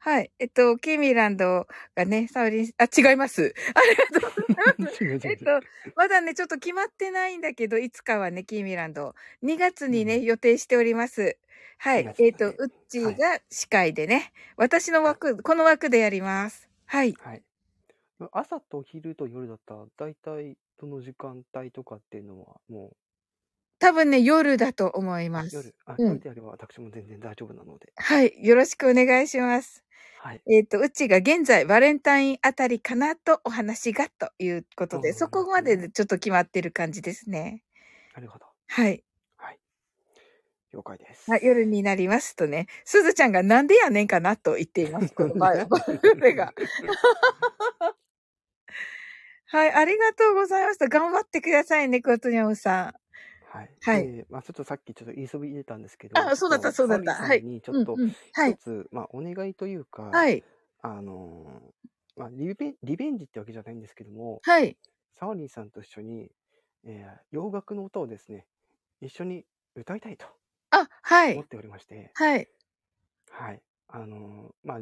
[0.00, 0.30] はい。
[0.38, 3.54] えっと、キーミランドがね、サウリン、あ、違います。
[3.74, 4.98] ありがとうございます。
[5.24, 5.62] えっと、
[5.96, 11.38] まだね、ちょっと決まってないんだけど、いつかはね、キーミランド、2月にね、うん予定しております。
[11.78, 12.10] は2い。
[12.12, 16.68] 月えっと、ウッチーが司会でね、私の枠、この枠でやります。
[16.86, 17.18] はい。
[17.20, 17.42] はい。
[18.32, 22.96] 朝と昼と夜だったら、だいたいどの時間帯とかっていうのは、も
[23.78, 25.54] 多分ね、夜だと思いまう、す。
[25.54, 27.92] 夜、あ、うん夜であれば私も全然大丈夫なので。
[27.96, 28.34] はい。
[28.42, 29.84] よろしくお願いします。
[30.16, 30.42] はい。
[30.50, 37.62] えっ、と、うちが現在バレンタインあたりかなとお話がということで、うんそこまででちょっと決まってる感じですね。
[38.14, 38.46] なるほど。
[38.66, 39.04] はい。
[39.36, 39.60] はい。
[40.72, 41.30] 了解です。
[41.30, 45.14] はい、夜になりますとね、すずちゃんがなんでやねんかなと言っています。
[45.14, 45.78] この前こ
[46.20, 46.52] れが。
[49.50, 50.88] はい、ありがとうございました。
[50.88, 52.94] 頑張ってくださいね、コトニャオさ
[53.46, 53.70] はい。
[53.80, 56.18] はいでまあちょっとさっきちょっと言いそび入れたんですけん。
[56.18, 57.14] ど、あ、そうだった、そうだった。
[57.14, 57.44] はい。
[57.44, 58.00] にちうんょっと。
[58.34, 60.44] 一つ、まあお願いというか、はい。
[60.82, 64.78] あのーまあリベン、リベンジってわけじゃないんですけども、はい。
[65.14, 66.30] サオリンさんと一緒に、
[66.84, 68.46] えー洋楽の歌をですね、
[69.00, 70.26] 一緒に歌いたいと
[70.70, 71.34] あ、はい。
[71.34, 72.48] 思っておりまして、はい。
[73.30, 73.62] はい。
[73.88, 74.80] あのーまあ、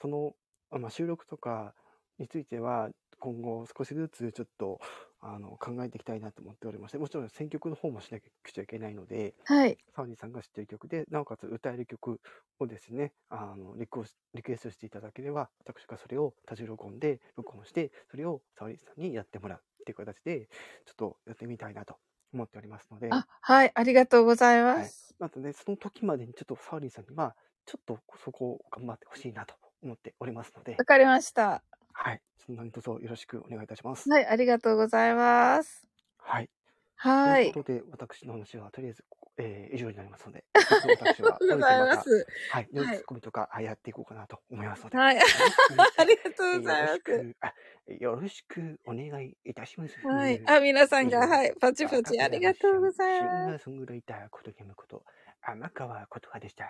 [0.00, 0.34] その、
[0.70, 1.74] あまあ、収録とか
[2.18, 4.80] については、今後少しずつちょっと、
[5.20, 9.78] あの、考えていきたいなと思っておりまして、もちろん選曲の方もしなくちゃいけないので、はい。
[9.94, 12.20] サオリンさんが知っている曲で、なおかつ歌える曲
[12.58, 20.48] をですね、あの、リクリクエストしていただければ、私がそれを多重録音で録音して、それをサオリンさんにやってもらうっていう形で、
[20.86, 21.98] ちょっとやってみたいなと
[22.32, 23.72] 思っておりますので、あ、はい。
[23.74, 25.14] ありがとうございまはいす。。
[25.18, 31.64] またね、その時までにちょっとサオリンさんには、ちょっとそこを頑張ってほしいなと思っておりますのでわ、かりました。
[31.94, 32.20] はい。
[32.44, 34.08] そんなにどうぞよろしくお願いいたします。
[34.10, 34.26] はい。
[34.26, 35.86] ありがとうございます。
[36.18, 36.50] はい。
[36.96, 37.52] はい。
[37.52, 39.04] ということで、私の話はとりあえず、
[39.36, 42.26] えー以上になりますので、私は、 ありがとうございます。
[42.50, 42.64] たはい。
[42.64, 45.18] はいノイズコミとか、あやっていこうかなと思いますので、はい。
[45.98, 47.92] ありがとうございます。
[48.00, 49.98] よろしく、お願いいたします。
[50.06, 50.42] はい。
[50.46, 51.54] あ、皆さんが、うんはい。
[51.60, 53.50] パチパチありがとうございシンます。
[53.50, 55.04] ガーソングライターことにむこと、
[55.42, 56.66] 天川ことはでした。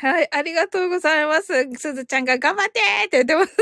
[0.00, 0.28] はい。
[0.32, 1.52] ありがとうございます。
[1.76, 3.54] すずちゃんが頑張ってって言ってます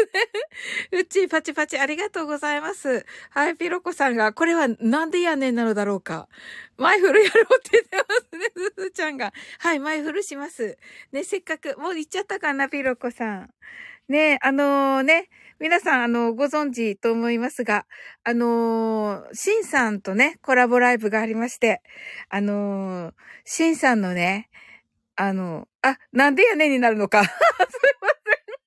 [0.93, 1.01] ね。
[1.01, 3.05] うちパチパチありがとうございます。
[3.31, 3.57] はい。
[3.57, 6.29] ピロコさんが、これはなんでやねんなのだろうか。
[6.77, 8.71] マイフルやろうって言ってますね。
[8.77, 9.33] すずちゃんが。
[9.59, 9.81] はい。
[9.81, 10.79] マイフルします。
[11.11, 13.51] ね、せっかく、もう言っちゃったかな、ピロコさん。
[14.09, 17.85] ね、あのね、皆さん、あの、ご存知と思いますが、
[18.23, 21.83] あのー、シンさんとね、コラボライブがありまして、
[22.29, 24.49] あのー、シンさんのね、
[25.21, 27.23] あの、あ、なんでやねんになるのか。
[27.25, 27.31] すい
[28.01, 28.59] ません。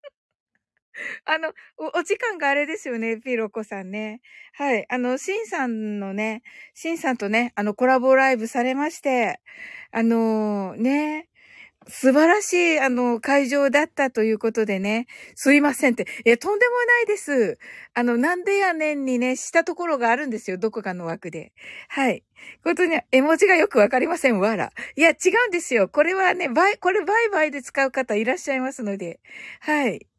[1.25, 4.21] あの、お、お時間があれですよね、ピロコさんね。
[4.53, 4.85] はい。
[4.89, 6.41] あの、シンさんのね、
[6.73, 9.39] シンさんとね、あの、コラボライブされまして、
[9.91, 11.29] あのね、
[11.89, 16.05] 素晴らしい、あの、会場だったということでね、すいませんって。
[16.25, 17.57] いや、とんでもないです。
[17.95, 21.53] あの、なんでやねんにね、したところがあるんですよ、どこかの枠で。
[21.89, 22.23] はい。
[22.63, 24.71] ことに、絵文字がよくわかりません、わら。
[24.95, 25.13] いや、違
[25.45, 25.89] うんですよ。
[25.89, 29.19] これはね、バイ、これバイバイで使う方いらっしゃいますので。
[29.59, 30.10] はい。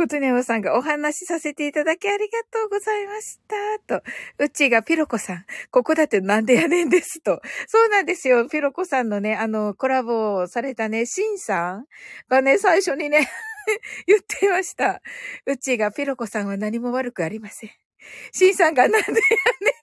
[0.00, 3.38] ことにゃおさんがお話しさせていただきありがとうございまし
[3.86, 4.00] た。
[4.00, 4.02] と。
[4.38, 5.44] うちがピロコさん。
[5.70, 7.20] ここだってなんでやねんです。
[7.20, 7.42] と。
[7.66, 8.48] そうなんですよ。
[8.48, 11.84] ピロコさんのね、あの、コラボされたね、シンさん
[12.30, 13.28] がね、最初にね、
[14.08, 15.02] 言ってました。
[15.44, 17.70] うちがピロコさんは何も悪くありません。
[18.32, 19.14] シンさんがなんでやね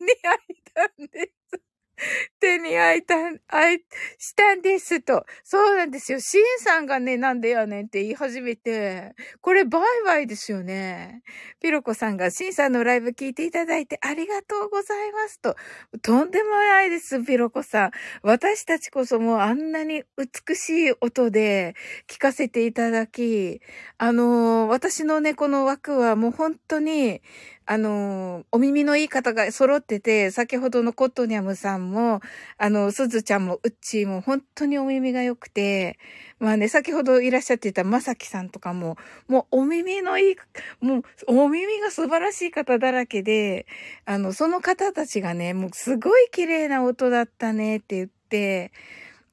[0.02, 1.67] んに会いたんです。
[1.98, 3.16] ってけに会いた、
[3.48, 3.80] 会い、
[4.18, 5.26] したんですと。
[5.44, 6.20] そうなんですよ。
[6.20, 11.24] シンさんがね、なんでやねんって言い始めて、これバイバイですよね。
[11.62, 15.56] ピロコさんがシンさんのライブ聞いていただいてありがとうございますと。
[16.02, 17.92] とんでもないです、ピロコさん。
[18.22, 21.76] 私たちこそもうあんなに美しい音で
[22.08, 23.62] 聞かせていただき、
[23.98, 27.22] あのー、私のね、この枠はもう本当に、
[27.70, 32.22] あの、お耳のいい方が揃ってて、先ほどのコットニャムさんも、
[32.58, 36.00] あの、すずちゃんもうっちーも本当にお耳が良くて、
[36.40, 38.96] まあね、先ほどいらっしゃっていたまさきさんとかも、
[39.28, 40.36] もうお耳のいい、
[40.80, 43.66] もうお耳が素晴らしい方だらけで、
[44.06, 48.72] あの、その方たちがね、もうすごい綺麗な音だったねって言って、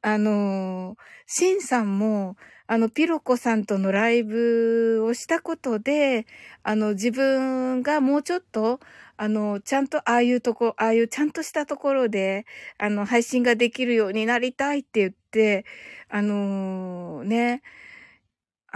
[0.03, 6.27] あの、シンさんも、あの、ピロコさんとのライブをしたことで、
[6.63, 8.81] あの、自分がもうちょっと、
[9.19, 12.47] あの、ちゃんとああいうとこ、ああいうちゃんとしたところで、
[12.79, 15.67] あの、配信ができるようになりたいって言って、
[16.09, 17.63] あのー、ね、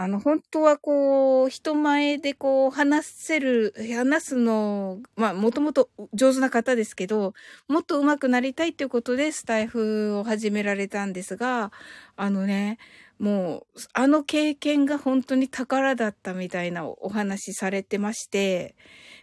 [0.01, 7.33] あの、本当はこう、人前でこう、話せる、話すの、まあ、もともと上手な方ですけど、
[7.67, 11.73] もっと上手くなりたいっていうことでスタイフを始められたんですが、
[12.15, 12.77] あのね、
[13.19, 18.75] もう、あの経験が本当に宝だったみたいなお話されてまして、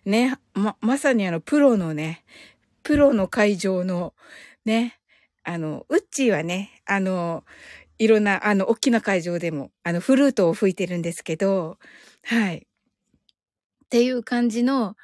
[0.04, 2.24] ね、ま、まさにあの、プロのね、
[2.82, 4.14] プロの会場の、
[4.64, 4.98] ね、
[5.44, 7.44] あの、ウッチーはね、あの、
[7.98, 11.78] いろんな、あの、大きな会場でも、あの、フルートを吹いてるんですけど、
[12.24, 12.66] はい。
[13.86, 14.96] っていう感じの、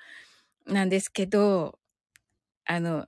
[0.67, 1.79] なんですけど、
[2.67, 3.07] あの、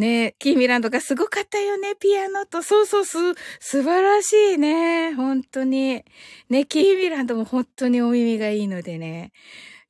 [0.00, 2.62] ねキーミランドがすごかったよね、ピアノと。
[2.62, 3.18] そうそう、す、
[3.60, 5.14] 素晴らしいね。
[5.14, 6.04] 本当に。
[6.48, 9.32] ね、キーミランドも本当にお耳がいいのでね。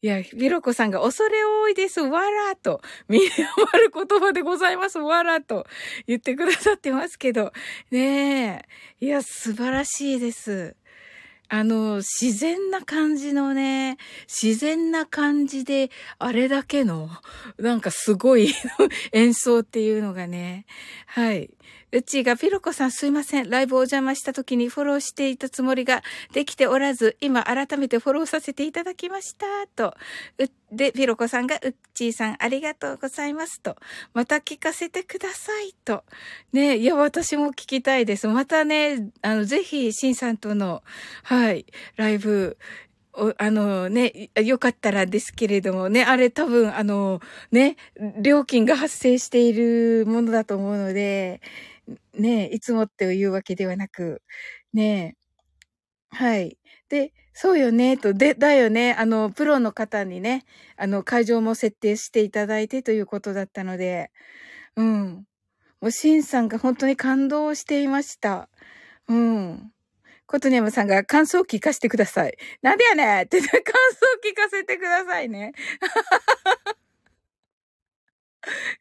[0.03, 2.01] いや、ビロコさんが恐れ多いです。
[2.01, 2.81] わらと。
[3.09, 4.99] 見余る言葉でございます。
[4.99, 5.67] わらと
[6.07, 7.53] 言ってくださってますけど。
[7.91, 8.65] ね
[9.01, 9.05] え。
[9.05, 10.75] いや、素晴らしいです。
[11.53, 17.11] あの、自然な感じのね、自然な感じで、あれだけの、
[17.59, 18.55] なんかすごい
[19.11, 20.65] 演奏っていうのがね、
[21.07, 21.51] はい。
[21.93, 23.51] うちがピロコさんすいません。
[23.51, 29.47] ライブお邪魔した時にフォローしていたつもりができておらず、今改めてフォローさせていただきました。
[29.75, 29.95] と。
[30.71, 33.61] で、ピロコさんがうっちーさんありがとうございます。
[33.61, 33.77] と。
[34.15, 35.75] また聞かせてください。
[35.85, 36.05] と。
[36.53, 38.29] ね、いや、私も聞きたいです。
[38.29, 40.83] またね、あの、ぜひ、シンさんとの、
[41.25, 42.57] はい、ライブ、
[43.13, 47.77] お、あのね、よかったらですけれどもね、あれ多分、あの、ね、
[48.21, 51.41] 料金が発生しているものだと思うので、
[52.15, 54.23] ねいつもっていうわけではなく、
[54.73, 56.59] ねえはい。
[56.89, 60.45] で、そうよね、と、で、だよね、あの、プロの方にね、
[60.77, 64.11] あの、会場も設定していただいてということだったので、
[64.77, 65.27] うん。
[65.81, 68.49] もう、シンさんが本当に感動していました。
[69.09, 69.73] うん。
[70.27, 72.37] コトニャムさんが感想を聞かせてください。
[72.63, 73.63] なんでやねんって、感想を
[74.33, 75.53] 聞かせてくださいね。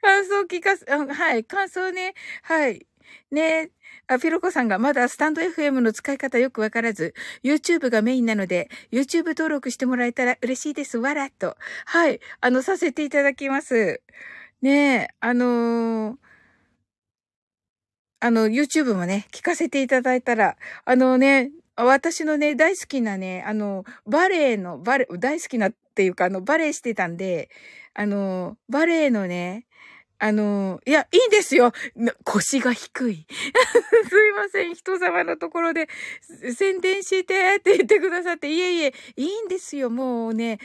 [0.02, 2.86] 感想を聞かせ、はい、感想ね、はい。
[3.32, 3.72] ねえ
[4.08, 10.98] あ、ピロコさんがまだスタンド FM の使い方よくわからず、YouTube がメインなので、YouTube 登録してもらえたら嬉しいです。
[10.98, 11.56] わらっと。
[11.86, 12.20] はい。
[12.42, 14.02] あの、させていただきます。
[14.62, 16.18] ねえ、あのー、
[18.22, 27.50] あの、YouTube もね、聞かせていただいたら、あのね、私のね、大好きなね、あの、バレエの、バレ、大好きなっていうか、あの、バレエしてたんで、
[27.94, 29.68] あの、バレエのね、
[30.22, 31.72] あの、いや、いいんですよ。
[32.26, 33.26] 腰が低い。
[34.10, 34.76] すいません。
[34.76, 35.88] 人様のところで
[36.54, 39.90] 宣伝してって言ってくださって、いえいえ、いいんですよ。
[39.90, 40.60] もうね、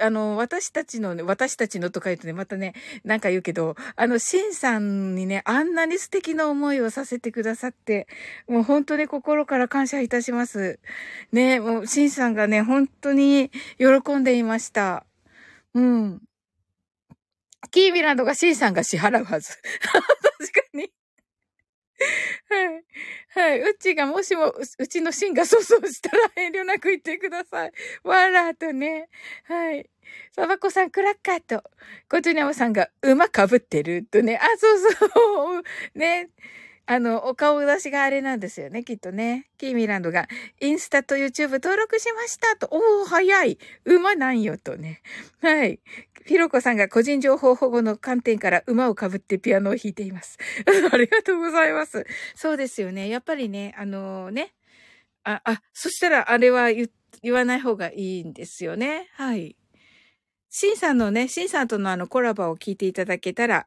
[0.00, 8.06] あの、私たちのね、私たちのとか言うとね、またね、なんか言うけど、あの、シンさんにね、あんなに素敵な思いをさせてくださって、
[8.46, 10.78] もう本当に心から感謝いたします。
[11.32, 15.04] ね、もう、シンさんがね、本当に喜んでいました。
[15.74, 16.22] うん。
[17.70, 19.56] キーミランドが C さんが支払うはず。
[19.82, 20.90] 確かに。
[22.48, 22.84] はい。
[23.34, 23.60] はい。
[23.60, 27.72] うちがもしも、うちのシンが粗相したら遠慮なく言ってください。
[28.02, 29.08] わらとね。
[29.44, 29.88] はい。
[30.32, 31.62] サバコさん、クラッカーと。
[32.08, 34.38] コチュニャムさんが馬かぶってるとね。
[34.38, 35.62] あ、そうそう。
[35.94, 36.30] ね。
[36.86, 39.48] あの、お顔出しがあれなんですよね、きっとね。
[39.58, 40.26] キーミランドが、
[40.60, 42.68] インスタと YouTube 登録しましたと。
[42.72, 43.58] おー、早い。
[43.84, 45.00] 馬なんよとね。
[45.40, 45.78] はい。
[46.26, 50.38] ひろこさんが個人情報保護の観点から馬をかぶってピアノを弾いています。
[50.92, 52.06] ありがとうございます。
[52.34, 53.08] そうですよね。
[53.08, 54.54] やっぱりね、あのー、ね。
[55.24, 56.90] あ、あ、そしたらあれは言
[57.22, 59.08] 言わない方がいいんですよね。
[59.14, 59.56] はい。
[60.48, 63.66] シンさんのね、シンさんとのあのコラボを聞いていただけたら、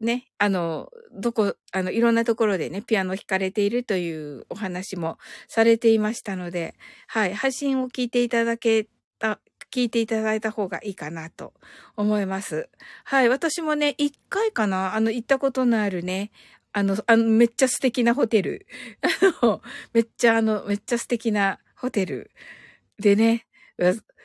[0.00, 5.18] ね、あの、どこ、あの、いろんなところでね、ピアノ弾かれているというお話も
[5.48, 6.76] されていましたので、
[7.08, 8.86] はい、配信を聞いていただけ、
[9.72, 11.52] 聞いていただいた方がいいかなと
[11.96, 12.68] 思います。
[13.04, 16.30] はい、私もね、一回かな、あの、行ったことのあるね、
[16.72, 18.66] あの、あの、めっちゃ素敵なホテル。
[19.42, 19.62] あの、
[19.92, 22.30] めっちゃあの、めっちゃ素敵なホテル
[22.98, 23.46] でね、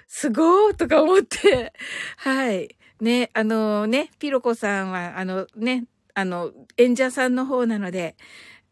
[0.07, 1.73] すごーとか思って、
[2.17, 2.75] はい。
[3.01, 8.15] ね、あのね、ピロコさんは、あのね、あの、演者さんの方なので、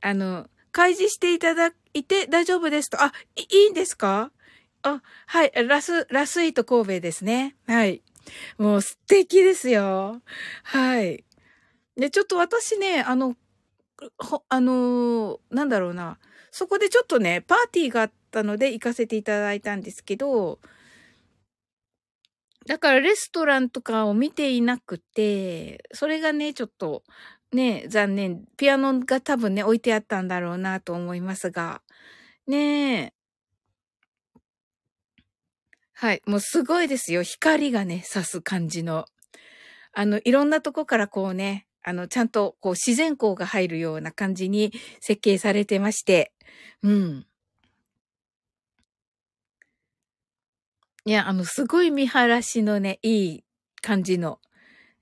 [0.01, 3.01] あの、開示していただいて大丈夫ですと。
[3.01, 4.31] あ、いいんですか？
[4.83, 7.55] あ、はい、ラス、ラスイート神戸ですね。
[7.67, 8.01] はい。
[8.57, 10.21] もう素敵ですよ。
[10.63, 11.23] はい。
[11.97, 13.35] で、ちょっと私ね、あの、
[14.17, 16.17] ほ、あのなんだろうな。
[16.51, 20.59] そこでちょっとね、パーティーがあったので行かせていただいたんですけど、
[22.67, 27.03] だからレストランとかを見ていなくて、それがね、ちょっと
[27.53, 28.45] ね、残念。
[28.57, 31.81] ピアノが多分ね、置いてあったんだろうなと思いますが。
[32.47, 33.13] ねえ。
[36.01, 36.21] はい。
[36.25, 37.21] もうすごいですよ。
[37.21, 39.05] 光がね、差す感じの。
[39.93, 46.33] あの、いろんなとこからこうね、あの、ちゃんとこう自然光が入るような感じに設計されてまして。
[46.81, 47.27] うん。
[51.05, 53.43] いや、あの、すごい見晴らしのね、いい
[53.83, 54.39] 感じの、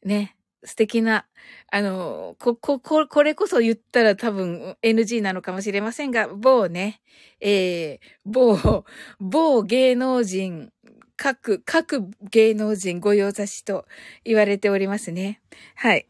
[0.04, 0.36] ね、
[0.66, 1.26] 素敵な、
[1.72, 7.02] あの、こ、こ、こ、これこそ言ったら多分 NG なのかもしれませんが、某ね、
[7.40, 8.84] えー、某、
[9.20, 10.72] 某芸能人、
[11.20, 13.86] 各、各芸能人御用差しと
[14.24, 15.42] 言われておりますね。
[15.76, 16.08] はい。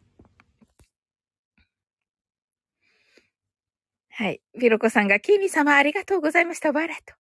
[4.12, 4.42] はい。
[4.60, 6.72] ピロコさんが、キーミ様ありがとうございました。
[6.72, 7.16] わらと。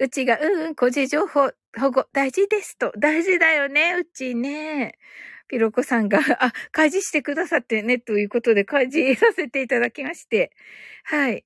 [0.00, 2.92] うちが、うんうん、個人情報保護大事ですと。
[2.98, 4.98] 大事だよね、うちね。
[5.48, 10.50] ピロコさんが、あ、開示してくださってね、ということで開示させていただきまして。
[11.04, 11.44] はい。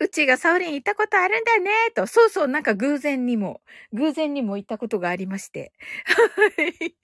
[0.00, 2.06] うちがサウリン行ったことあるんだね、と。
[2.06, 3.60] そうそう、なんか偶然にも、
[3.92, 5.72] 偶然にも行ったことがありまして。
[6.06, 6.94] はい。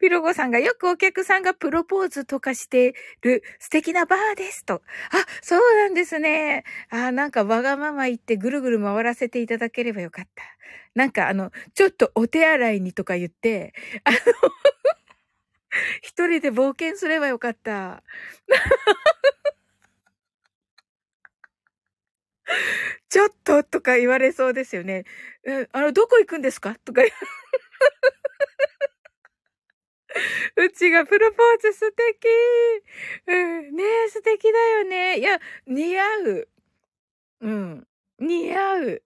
[0.00, 4.76] ピロゴさんがよくお客さんがプロポーズとかしてる素敵なバーですと。
[4.76, 4.80] あ、
[5.42, 6.64] そうなんですね。
[6.90, 10.42] あ、なんかわがまま言ってぐるぐる回らせていただければよかった。
[10.94, 14.16] なんかあの、ちょっとお手洗いにとか言って、あの
[16.02, 18.02] 一人で冒険すればよかった。
[23.08, 25.04] ちょっととか言われそうですよね。
[25.72, 26.74] あの、どこ行くんですか？
[26.84, 27.02] とか。
[30.56, 32.26] うちがプロポーズ素敵。
[33.28, 35.18] うん、ねえ、素敵だよね。
[35.18, 36.48] いや、似合う。
[37.40, 37.86] うん。
[38.18, 39.02] 似合う。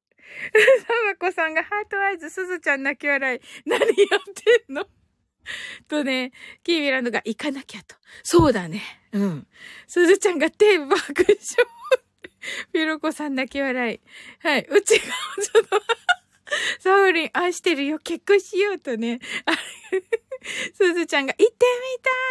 [0.80, 3.40] さまこさんがハートアイズ、すずちゃん泣き笑い。
[3.66, 3.88] 何やっ
[4.34, 4.86] てんの？
[5.88, 6.32] とね、
[6.62, 7.96] キーミランドが行かなきゃと。
[8.22, 8.80] そうだね。
[9.12, 9.46] うん。
[9.86, 11.36] すずちゃんが手爆笑。
[12.72, 14.00] ピロコさん泣き笑い。
[14.40, 14.66] はい。
[14.68, 15.82] うちが、ちょっと、
[16.80, 17.98] サウリン愛してるよ。
[17.98, 19.20] 結婚しようとね。
[20.74, 21.66] すずちゃんが行って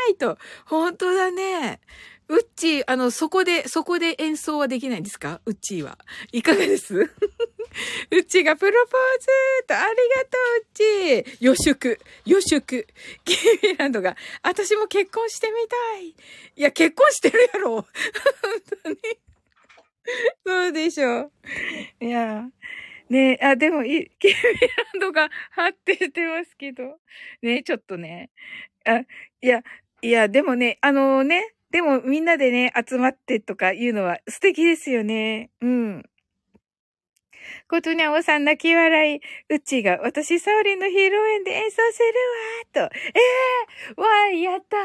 [0.07, 0.38] みたいと。
[0.66, 1.82] 本当だね。
[2.30, 5.41] うっちー、あの、そこで、そこで演奏はできないんですか？
[5.45, 5.97] うっちーは。
[6.32, 6.95] いかがです？
[6.95, 9.28] うっちーがプロポーズ
[9.68, 11.38] と、ありがとう、うっちー。
[11.41, 12.88] 予祝、予祝。
[13.26, 16.07] キーミランドが、私も結婚してみたい。
[16.09, 16.16] い
[16.55, 17.82] や、結婚してるやろ。
[17.82, 17.86] 本
[18.84, 18.97] 当に。
[20.45, 21.32] そうでしょ
[22.01, 22.06] う。
[22.06, 22.45] いや。
[23.10, 24.60] ねあ、でもい、キーミ
[24.93, 26.99] ランドが発展してますけど。
[27.41, 28.32] ねちょっとね。
[28.86, 28.99] あ、
[29.41, 29.62] いや、
[30.01, 35.51] いや、でもね、あのね、でもみんなでね、集まってとかいうのは素敵ですよね。
[35.62, 36.04] うん。
[37.68, 39.22] ことにゃおさん泣き笑い。
[39.50, 42.00] うちが、私、サオリンの披露宴で演奏す
[42.74, 42.96] るわと。
[42.96, 43.20] え
[43.89, 44.78] えー、わーい、やった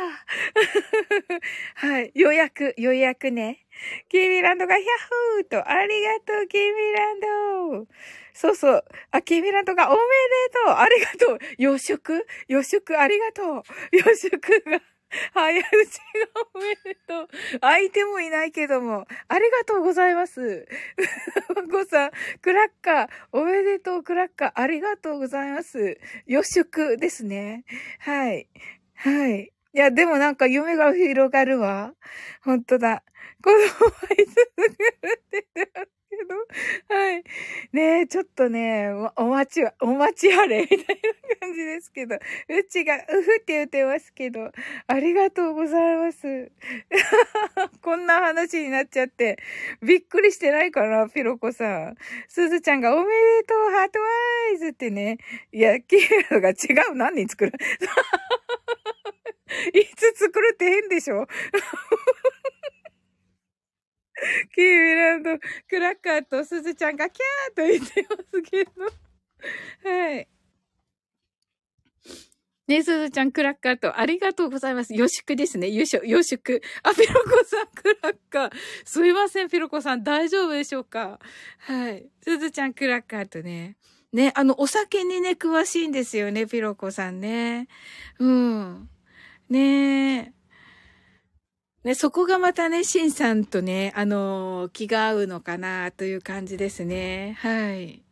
[1.87, 2.13] はい。
[2.15, 3.65] 予約、予約ね。
[4.09, 7.87] キーミランドがヒャッホーと、ありがとう、キーミランド。
[8.33, 8.85] そうそう。
[9.11, 10.05] あ、キーミランドがおめで
[10.65, 10.75] とう。
[10.75, 11.39] ありがとう。
[11.59, 13.63] 予祝予祝ありがとう。
[13.93, 14.39] 予祝
[14.71, 14.81] が。
[15.33, 17.29] 早打ちがおめでとう。
[17.61, 20.67] 相手もいないけども、ありがとうございます。
[21.71, 22.11] ごさん、
[22.43, 25.99] クラッカー、おめでとう、クラッカー、ありがとうございます。
[26.27, 27.65] 予祝ですね。
[28.01, 28.49] はい。
[28.95, 29.53] はい。
[29.75, 31.95] いや、でもなんか夢が広がるわ。
[32.43, 33.03] ほんとだ。
[33.43, 33.61] 子供は
[34.19, 34.35] いつっ
[34.75, 36.95] て言ってますけど。
[36.95, 37.25] はい。
[37.73, 42.17] ねえ、ちょっとね、お待ちは、お待ちあれみたいな感じですけど。
[42.17, 42.21] う
[42.69, 44.51] ちが、うふって言ってますけど。
[44.87, 46.51] ありがとうございます。
[47.83, 49.39] こんな話になっちゃって。
[49.83, 51.97] びっくりしてないかな、ピロコさん。
[52.29, 55.19] すずちゃんがおめでとう、ハートワーイズってね。
[55.53, 56.55] いや、キールが違
[56.91, 56.95] う。
[56.95, 57.53] 何人作る？
[59.75, 61.27] 5つ作るって変でしょ？
[64.55, 65.39] キーミランド、
[65.69, 68.71] クラッカーとすずちゃんがキャーと言ってますけど。
[69.89, 70.29] はい。
[72.66, 74.95] ねすずちゃん、クラッカーと、ありがとうございます。
[74.95, 75.71] よしくですね。
[75.71, 76.61] よしょ、よしく。
[76.83, 78.53] あ、ピロコさん、クラッカー。
[78.85, 81.19] すいません、ピロコさん、大丈夫でしょうか？
[81.59, 82.07] はい。
[82.21, 83.77] すずちゃん、クラッカーとね。
[84.12, 87.69] ね、あの、お酒にね、詳しいんですよね、ピロコさんね。
[88.19, 88.91] うん。
[89.49, 90.33] ねえ
[91.85, 97.37] ね、そこがまたね、シンさんとね、あのー、気が合うのかな、という感じですね。
[97.39, 98.05] はい。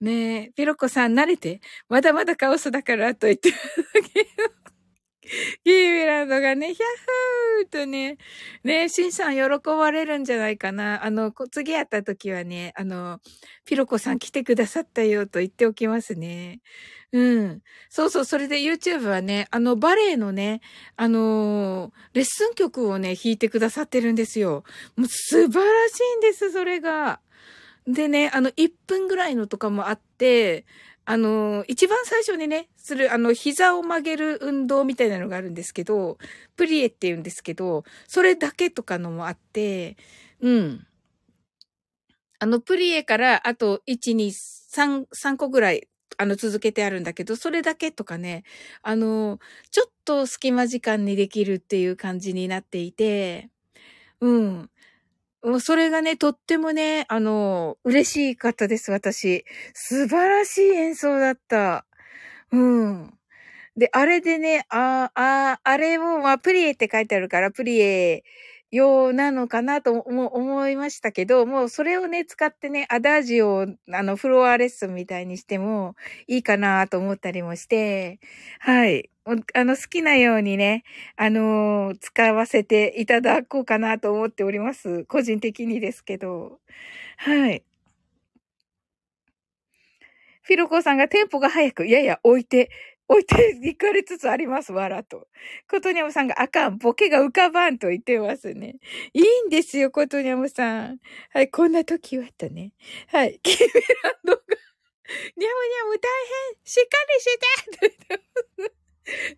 [0.00, 3.56] ねえ、ピロコさん慣れて、まだまだカオスだからと言ってる
[3.94, 4.26] だけ
[5.64, 6.78] キーミランドがね、ヒャッ
[7.60, 8.18] フーとね、
[8.64, 11.04] ね、シンさん喜ばれるんじゃないかな。
[11.04, 13.20] あの、次会った時はね、あの、
[13.64, 16.60] ピロコさん来てくださったよと言っておきますね。
[17.12, 17.62] うん。
[17.88, 20.60] そうそう、それで YouTube はね、あの、バレエのね、
[20.96, 24.64] あのー、レッスン曲をね、弾いてくださってるんですよ。
[24.96, 27.20] もう素晴らしいんです、それが。
[27.86, 30.64] でね、あの、1分ぐらいのとかもあって、
[31.04, 36.18] あの、一番最初にね、する、あの、膝を曲げる運動みたいなのがあるんですけど、
[36.56, 39.96] プリエって言うんですけど、それだけとかのもあって、
[40.40, 40.86] うん。
[42.38, 48.44] あの、プリエから、あと、1、2、3、3個ぐらい、あの、続けてあるんだけど、それだけとかね、
[48.82, 49.38] あの、
[49.70, 53.50] ちょっと隙間時間にできるっていう感じになっていて、
[54.20, 54.70] うん。
[55.44, 59.44] もうそれがね、とってもね、あの、嬉しかったです、私。
[59.74, 61.86] 素晴らしい演奏だった。
[62.52, 63.10] うん。
[63.76, 68.24] で、あれでね、ああ、あれも、まあ、プリエって書いてあるから、プリエ
[68.72, 75.96] ようなのかなと思いましたけど、もうそれをね、使ってね、アダージを、あの、フロアレッスンみたいにしても
[76.28, 78.20] いいかなと思ったりもして、
[78.60, 79.10] はい。
[79.54, 80.84] あの、好きなようにね、
[81.16, 85.04] あのー、使わせていただこうかなと思っております。
[85.06, 86.60] 個人的にですけど。
[87.18, 87.64] はい。
[90.52, 92.70] フィロコさんがテンポが速く、やや置いて、
[93.08, 95.26] 置いて行かれつつあります、わらと。
[95.70, 98.76] コトニャムさんがあかん、ボケが浮かばんと言ってますね。
[99.14, 100.98] いいんですよ、コトニャムさん。
[101.32, 102.72] はい、こんな時はとね。
[103.06, 103.66] はい、キーメ
[104.04, 104.58] ランドが、ニャ
[105.38, 106.10] ムニャム大
[106.52, 107.38] 変、しっかりして
[107.70, 108.24] と言って
[108.58, 108.72] ます。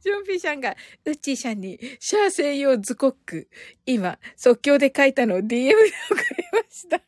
[0.02, 3.48] ジョンピーさんが、ウッチーさんに、シャー専用ズコック、
[3.86, 5.74] 今、即興で書いたのを DM で送
[6.36, 7.00] りました。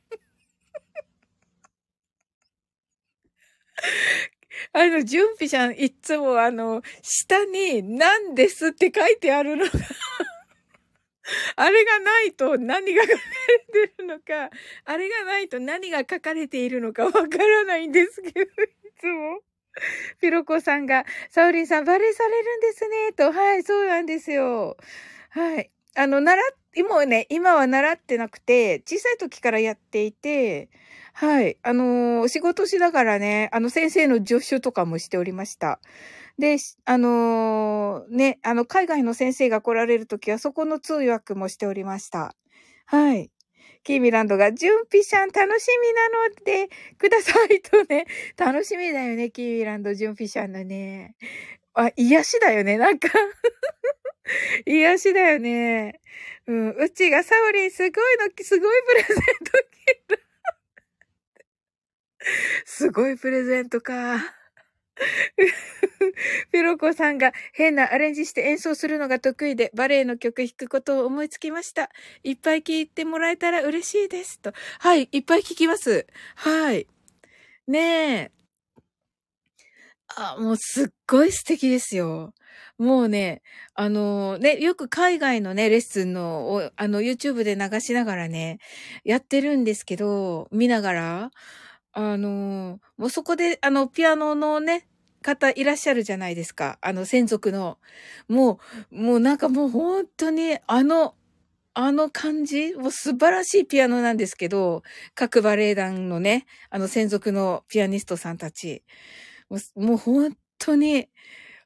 [4.73, 9.71] あの、準備じゃん、いつもあの、下に何ですって書いてあるのが
[11.57, 14.51] あれがないと何が書かれてるのか、
[14.85, 18.47] あれがないと何が書かれているのかわからないんですけど、い
[18.99, 19.41] つも。
[20.21, 23.31] ピロコさんが、サウリンさんバレーされるんですね、と。
[23.33, 24.77] はい、そうなんですよ。
[25.31, 25.71] はい。
[25.99, 26.45] あの、習っ、
[26.77, 30.69] 今ね、今は習ってなくて、小さい時からやっていて、
[31.15, 31.57] はい。
[31.63, 35.81] あの、仕事しながらね、あの、先生の助手とかもしておりました。
[36.39, 42.35] で、あの、ね、あの、海外の先生が来られるときは、そこの通訳もしておりました。
[42.85, 43.31] はい。
[43.85, 46.69] キーミランドが、準備シャン楽しみなので、
[46.99, 51.17] くださいとね、楽しみだよね、キーミランド、準備シャンのね。
[51.75, 53.09] あ、癒しだよね、なんか
[54.67, 56.01] 癒しだよね。
[56.47, 60.27] うん、うちがサオリンすごいの、すごいプレゼント来た。
[62.65, 64.35] すごいプレゼントか。
[66.53, 71.91] ピロコさんが変なアレンジして演奏するのが得意でバレエの曲弾くことを思いつきました。
[72.23, 74.41] いっぱい聴いてもらえたら嬉しいです。
[74.41, 74.53] と。
[74.79, 76.07] はい、いっぱい聴きます。
[76.37, 76.87] はい。
[77.67, 78.33] ねえ。
[80.09, 82.33] あ、もうすっごい素敵ですよ。
[82.79, 83.43] もうね、
[83.75, 88.59] あのね、よく海外のね、レッスンのを、あの、YouTube で流しながらね、
[89.05, 91.31] やってるんですけど、見ながら、
[91.93, 94.87] あの、もうそこで、あの、ピアノのね、
[95.23, 96.79] 方いらっしゃるじゃないですか。
[96.81, 97.79] あの、専属の。
[98.29, 98.61] も
[98.93, 101.15] う、もうなんかもう本当に、あの、
[101.79, 102.73] あの感じ？
[102.75, 104.83] もう素晴らしいピアノなんですけど、
[105.15, 108.83] 各バレエ団のね、あの専属のピアニストさんたち。
[109.51, 111.09] もうもう本当に、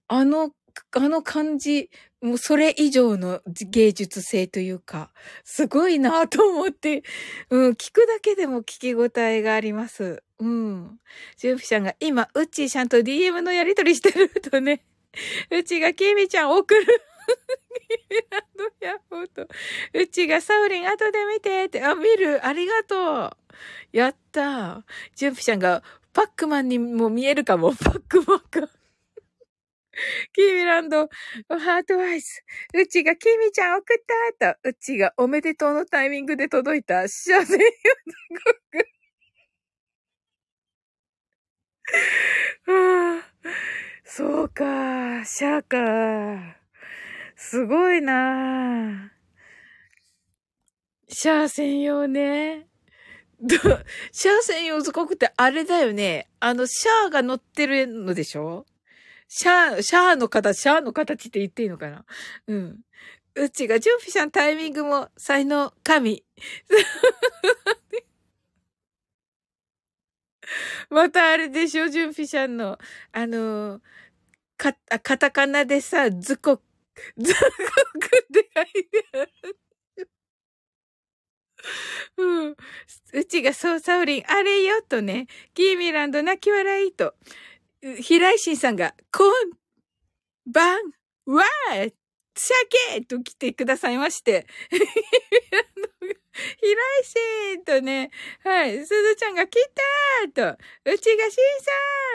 [0.09, 0.51] あの、
[0.93, 1.91] あの感じ、
[2.21, 5.11] もうそれ以上の芸術性というか、
[5.45, 7.03] すごいなと思って、
[7.51, 10.23] うん、聞くだけでも聞き応えがあります。
[10.39, 10.99] うん。
[11.37, 14.85] ジュンピちゃんが今、うっちーちゃんと DM のやりとりしてるとね、
[15.51, 16.87] うちがケミちゃん送る。
[18.81, 19.47] ヤッホーと。
[19.95, 22.45] うちがサウリン後で見てって、あ、見る。
[22.45, 23.31] ありがとう。
[23.93, 27.75] やったジュンピちゃんがパックマンにも見えるかも。
[27.75, 28.80] パックマンか。
[30.32, 31.09] キーミランド、
[31.48, 32.42] ハートワイズ。
[32.74, 33.98] うちが、キミちゃん送っ
[34.38, 37.61] たと、うちがおめでとうのタイミングで届いた、幸せよ、
[42.66, 43.22] はあ、
[44.05, 46.57] そうか、シャーか。
[47.36, 49.12] すごいな
[51.09, 52.68] シャー専用ね。
[54.12, 56.28] シャー専用ズコクってあれだよね。
[56.40, 58.66] あの、シャーが乗ってるのでしょ？
[59.33, 62.05] シャー、シャーの形、シャーの形って言っていいのかな？
[62.49, 62.81] うん。
[63.37, 66.24] うちが、ジュンピシャンタイミングも才能神。
[70.91, 72.76] またあれでしょ、ジュンピシャンの、
[73.12, 73.81] あの、
[74.57, 74.72] か、
[75.03, 76.61] カタカナでさ、ズコ、
[77.16, 77.41] ズコ
[78.01, 79.31] クって書いてある。
[82.16, 82.57] うん。
[83.12, 87.14] うちがそう、サウリン、あれよ、とね、キーミランド泣き笑いと、
[87.83, 89.31] 平井心さんが、こん、
[90.51, 90.81] ばん、
[91.26, 91.93] わー、
[92.35, 94.47] 鮭と来てくださいまして。
[94.70, 94.87] 平井
[97.57, 98.11] 心とね、
[98.45, 99.59] はい、すずちゃんが来
[100.35, 100.62] たーと、
[100.93, 101.37] うちがしん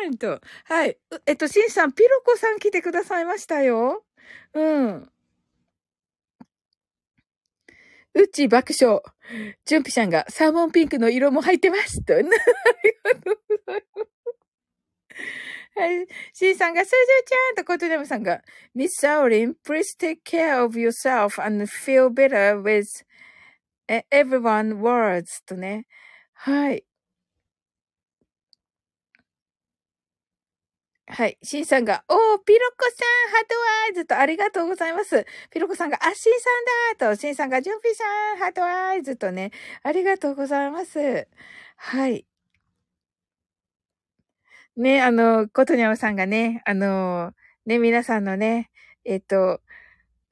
[0.05, 4.05] さんと、はい、えっと、しんさん、ピロコさん来てくださいましたよ。
[4.53, 5.09] うん。
[8.13, 9.01] うち爆笑。
[9.65, 12.03] ジュンピシャンがサーモンピンクの色も入ってます。
[12.03, 12.13] と。
[12.13, 12.29] ありが
[13.19, 14.14] とうございます。
[15.75, 16.07] はい。
[16.33, 16.97] シーさんが、スージュ
[17.27, 18.41] ちゃんとコトネムさんが、
[18.75, 23.05] Miss Saurin, please take care of yourself and feel better with
[23.87, 25.85] eh, everyone words とね。
[26.33, 26.85] はい。
[31.07, 31.37] はい。
[31.43, 35.25] シンさんが、おー、ピロコさん、ハートワイズとありがとうございます。
[35.51, 36.49] ピロコさんが、あ、シンさ
[36.95, 39.51] んだと、シンさんが、ジュンピさん、ハートワイズとね、
[39.83, 41.27] ありがとうございます。
[41.77, 42.25] はい。
[44.77, 47.33] ね、あの、ことにゃむさんがね、あの、
[47.65, 48.69] ね、皆さんのね、
[49.05, 49.61] えっと、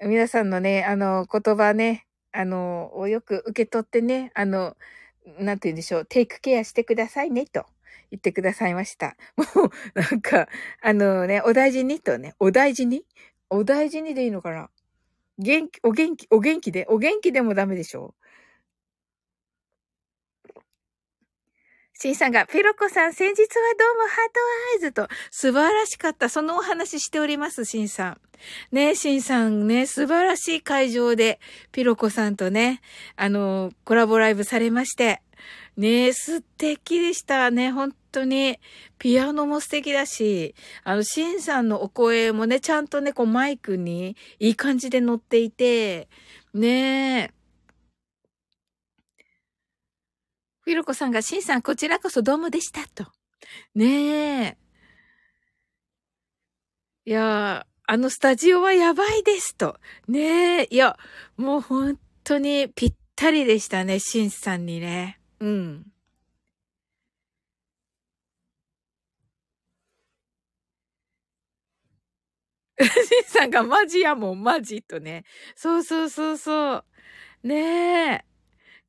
[0.02, 4.76] 皆さんのね、あの、言葉ね、あの、をよく受け取ってね、あの、
[5.40, 7.66] なんて言うんでしょう、テイクケアしてくださいね、と
[8.12, 9.16] 言ってくださいました。
[9.38, 9.46] も
[9.96, 10.50] う、なんか、
[10.82, 13.06] あのね、お大事にとね、お大事に？
[13.50, 14.70] お大事にでいいのかな？
[15.38, 18.14] 元気、お元気、お元気でお元気でもダメでしょ？
[22.00, 23.46] シンさんが、ピロコさん、先日は
[23.78, 24.40] どうもハート
[24.74, 26.28] アイズと、素晴らしかった。
[26.28, 28.18] そのお話しております、シンさん。
[28.72, 31.40] ねえシンさんね、素晴らしい会場で、
[31.72, 32.82] ピロコさんとね、
[33.16, 35.22] あの、コラボライブされまして。
[35.78, 38.60] ねえ素敵でしたね、本当に。
[38.98, 46.10] ピアノも素敵だし、あの、シンさんのお声もね、ちゃんとね、こうマイクにいい感じで乗っていて、
[46.54, 47.43] ねえ。
[50.64, 53.12] フィロコさんが、シンさん、こちらこそどうもでした、と。
[53.76, 54.58] ねえ。
[57.06, 59.78] いや、あのスタジオはやばいです、と。
[60.08, 60.68] ねえ。
[60.70, 60.98] いや、
[61.36, 65.20] もう本当にぴったりでしたね、シンさんにね。
[65.42, 65.86] うん。
[72.80, 75.26] シンさんがマジやもん、マジとね。
[75.56, 76.86] そうそうそうそう。
[77.44, 78.33] ねえ。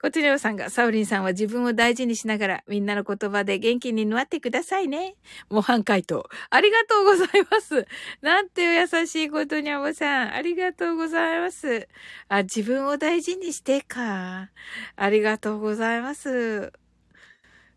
[0.05, 5.14] コチネオさんが、サウリンさんは自分を大事にしながら、みんなの言葉で元気になってくださいね。
[5.48, 6.28] 模範回答。
[6.50, 7.86] ありがとうございます。
[8.20, 10.34] なんて優しいことにゃぼさん。
[10.34, 11.88] ありがとうございます。
[12.28, 14.50] あ、自分を大事にしてか。
[14.94, 16.84] ありがとうございます。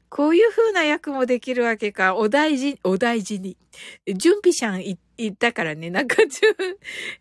[0.10, 2.16] こういう風な役もできるわけか。
[2.16, 3.58] お大事、お大事に。
[4.08, 4.84] 準備者ん
[5.18, 6.18] 言ったからね、なんか、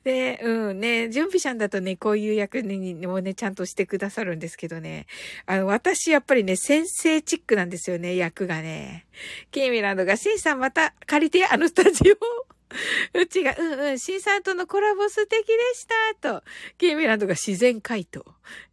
[0.04, 5.06] で、 うんね、準備者んだとね、こういう役にもね、ちゃんとしてくださるんですけどね。
[5.46, 9.06] あの、私、やっぱりね、先生チックなんですよね、役がね。
[9.50, 12.55] ケイミランドが、シンさんまた借りて、あのスタジオ。
[13.14, 15.86] うちが、うんうん、新さんとのコラボ素敵でし
[16.20, 16.44] た、と。
[16.78, 18.24] キーミランドが自然回答。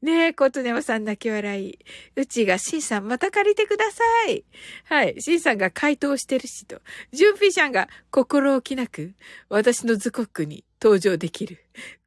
[0.02, 1.80] ねえ、コトネマさん泣き笑い。
[2.16, 4.44] うちが、新さんまた借りてください。
[4.86, 5.16] はい。
[5.20, 6.82] 新さんが回答してるしと。
[7.12, 9.14] ジュンピシャンが心置きなく
[9.50, 11.60] 私の図国に登場できる。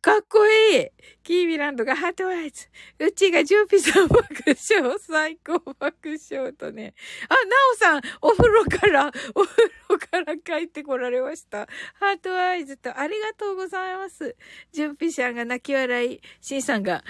[0.02, 0.88] かっこいい
[1.24, 2.68] キーミランドがハートワイズ。
[2.98, 4.96] うちがジュンピさん爆笑。
[5.00, 6.92] 最高爆笑とね。
[7.30, 7.40] あ、ナ
[7.72, 11.66] オさん、お風呂から、お風呂から帰ってこられました。
[11.94, 14.36] ハートワイズとありがとうございます。
[14.72, 16.20] ジュンピシャが泣き笑い。
[16.42, 17.02] シンさんが、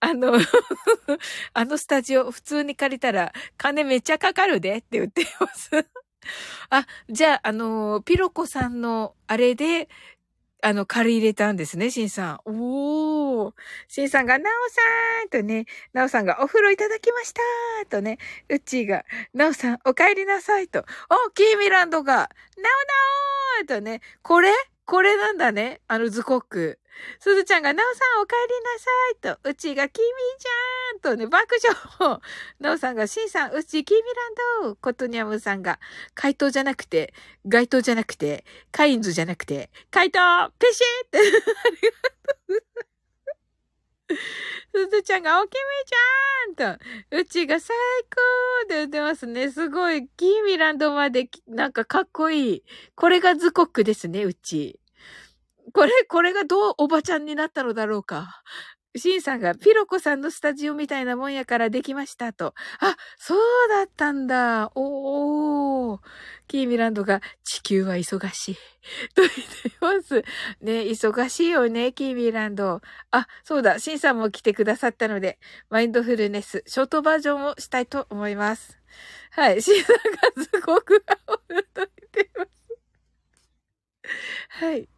[0.00, 0.34] あの、
[1.54, 5.70] あのスタジオ普通に借りたら金めっちゃかかるでって言ってます。
[6.70, 9.88] あ、じゃあ、あの、ピロコさんのあれで、
[10.60, 12.40] あの、借り入れたんですね、しんさん。
[12.44, 13.54] おー。
[13.86, 17.40] しんさんが、なおさんとね、なおさんが、お風呂いただきました
[17.88, 19.04] とね、うっちーが、
[19.34, 20.84] なおさん、お帰りなさいと。
[21.26, 22.28] お、キーミランドが、なおな
[23.62, 24.52] おとね、これ？
[24.84, 25.82] これなんだね。
[25.86, 26.78] あのズコック。
[27.20, 30.04] すずちゃんが、なおさんお帰りなさいと、うちが、きみ
[30.38, 31.56] じゃーんとね、爆
[32.00, 32.20] 笑。
[32.60, 34.76] なおさんが、しんさん、うち、きみランド。
[34.76, 35.78] ことにゃむさんが、
[36.14, 37.14] 回答じゃなくて、
[37.46, 41.18] 街灯じゃなくて、カインズじゃなくて、回答ペシッって。
[41.18, 41.44] ありがと
[42.54, 42.88] う。
[44.74, 45.56] すずちゃんが、おきみ
[46.56, 46.84] ちゃんと、
[47.18, 47.76] うちが最
[48.10, 49.50] 高って言ってますね。
[49.50, 52.64] すごい、キーミランドまで、なんかかっこいい。
[52.94, 54.80] これがズコックですね、うち。
[55.78, 58.42] これ、これがどうおばちゃんになったのだろうか。
[58.96, 62.52] シンさんが、ピロコさんのスタジオみたいなもんやからできましたと。
[62.80, 64.72] あ、そうだったんだ。
[64.74, 66.00] おー。
[66.48, 68.54] キーミランドが、地球は忙しい。
[69.14, 70.24] と言っています。
[70.62, 72.80] ね、忙しいよね、キーミランド。
[73.12, 75.38] あ、そうだ、シンさんも来てくださったので、
[75.70, 78.80] マインドフルネス、ショートバージョンをしたいと思います。
[79.30, 79.96] はい、シンさん
[80.36, 82.50] がすごく煽ると言ってます。
[84.48, 84.88] はい。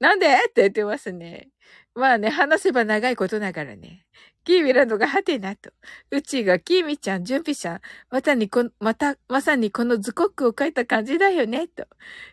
[0.00, 0.26] なんで？
[0.26, 1.48] って言ってますね。
[1.94, 4.04] まあね、話せば長いことながらね。
[4.44, 5.70] キーミランドがハテナと。
[6.10, 7.80] うちがキーミちゃん、ジュンピさん、
[8.10, 11.86] またにこ、また、まさにこのズコックを書いた感じだよね、と。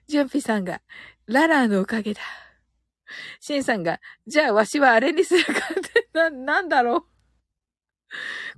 [0.07, 0.81] ジュンピさんが、
[1.27, 2.21] ララーのおかげだ。
[3.39, 5.53] シンさんが、じゃあわしはあれにするかっ
[5.93, 7.05] て、な、なんだろう。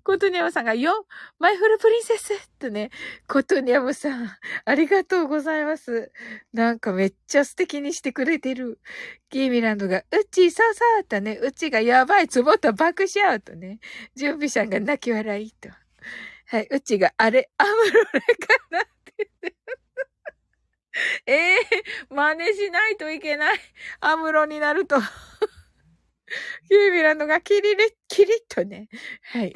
[0.03, 1.05] コトニャムさんが、よ
[1.39, 2.91] マイフルプリンセスとね、
[3.27, 4.29] コトニャムさん、
[4.65, 6.11] ありがとうございます。
[6.51, 8.79] なんかめっちゃ素敵にしてくれてる。
[9.29, 13.79] キーミランドが、うちー、そうそうとね、うちがやばい、つぼった爆笑とね、
[14.15, 15.69] 準備者が泣き笑いと。
[16.47, 19.55] はい、うちが、あれ、アムロレかなって。
[21.25, 23.59] ええー、真似しないといけない。
[24.01, 24.99] アムロになると。
[26.67, 27.77] キーミランドがキリリ、
[28.07, 28.89] キリッとね。
[29.21, 29.55] はい。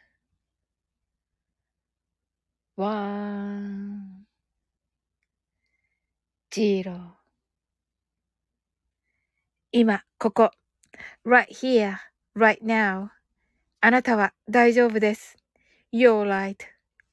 [2.81, 4.25] 4 3
[6.49, 7.13] 2 1 0
[9.71, 10.49] 今、ここ。
[11.23, 11.97] right here,
[12.35, 13.09] right now.
[13.81, 15.37] あなたは大丈夫です。
[15.93, 16.57] You're right.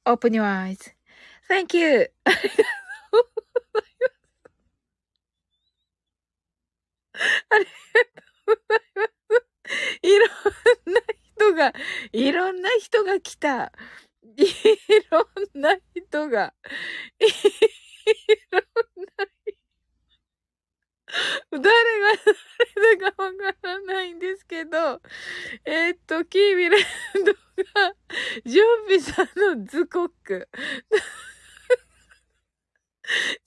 [0.05, 0.91] Open your eyes.
[1.47, 2.11] Thank you.
[2.23, 2.31] あ
[7.59, 7.69] りがと
[8.47, 9.09] うございます。
[10.01, 10.25] いろ
[10.91, 11.01] んな
[11.37, 11.73] 人が、
[12.11, 13.71] いろんな人が来た。
[14.37, 14.45] い
[15.11, 16.53] ろんな人が、
[17.19, 17.23] い
[18.51, 19.25] ろんな
[21.51, 21.71] 誰が
[22.83, 25.01] 誰だかわからないんですけど、
[25.65, 26.81] えー、っと、キービラン
[27.25, 27.39] ドが、
[28.45, 30.47] ジュンピさんのズコック。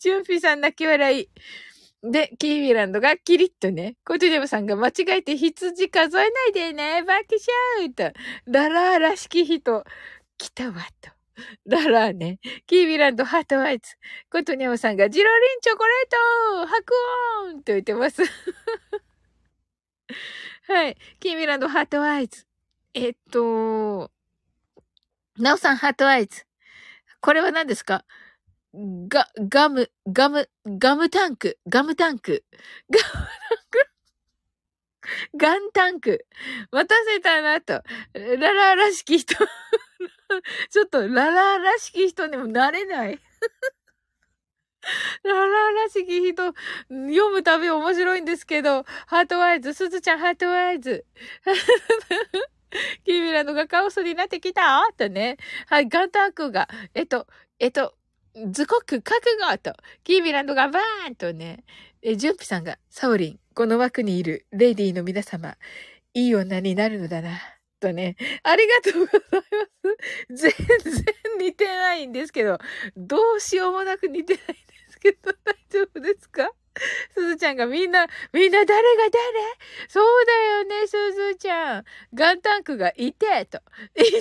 [0.00, 1.28] ジュンピさん泣き笑い。
[2.02, 9.84] で、キービランドがキリッとね、コトジャムさんが間違えて羊数えないでね、バキシャーと、ララーらしき人、
[10.38, 11.10] 来たわ、と。
[11.66, 12.38] ララーね。
[12.66, 13.94] キービランドハートアイズ。
[14.30, 16.94] コトニャムさんがジロリンチョコレート白
[17.48, 18.22] 音と言ってます。
[20.68, 20.96] はい。
[21.20, 22.46] キービランドハートアイズ。
[22.94, 24.10] えっと、
[25.38, 26.44] ナオさんハートアイズ。
[27.20, 28.04] これは何ですか？
[28.74, 32.44] ガ、ガム、ガム、ガムタンク、ガムタンク、
[32.90, 33.90] ガムタンク、
[35.36, 36.26] ガンタンク。
[36.70, 37.82] 待たせたなと。
[38.14, 39.34] ララらしき人。
[40.70, 43.18] ちょっとララらしき人にもなれない。
[45.24, 46.54] ララらしき人、
[46.88, 51.04] 読むたび面白いんですけど、ハートワイズ、すずちゃんハートワイズ。
[53.04, 54.88] キーミランドがカオスになってきた？
[54.96, 55.36] とね。
[55.66, 57.26] はい、ガンタンクが、えっと、
[57.58, 57.94] えっと、
[58.50, 59.74] ズコック覚悟と、
[60.04, 61.64] キービランドがバーンとね、
[62.00, 65.56] え、ジュンピさんが、サオリン、この枠にいるレディーの皆様、
[66.14, 67.38] いい女になるのだな。
[67.82, 69.40] とね、ありがとうございま
[70.38, 70.54] す。
[70.86, 71.04] 全然
[71.38, 72.58] 似てないんですけど、
[72.96, 74.56] どうしようもなく似てないんで
[74.88, 76.48] すけど、大丈夫ですか？
[77.12, 79.12] すずちゃんがみんな、みんな誰が誰？
[79.88, 81.84] そうだよね、すずちゃん。
[82.14, 83.58] ガンタンクがいて、と。
[83.96, 84.20] いて、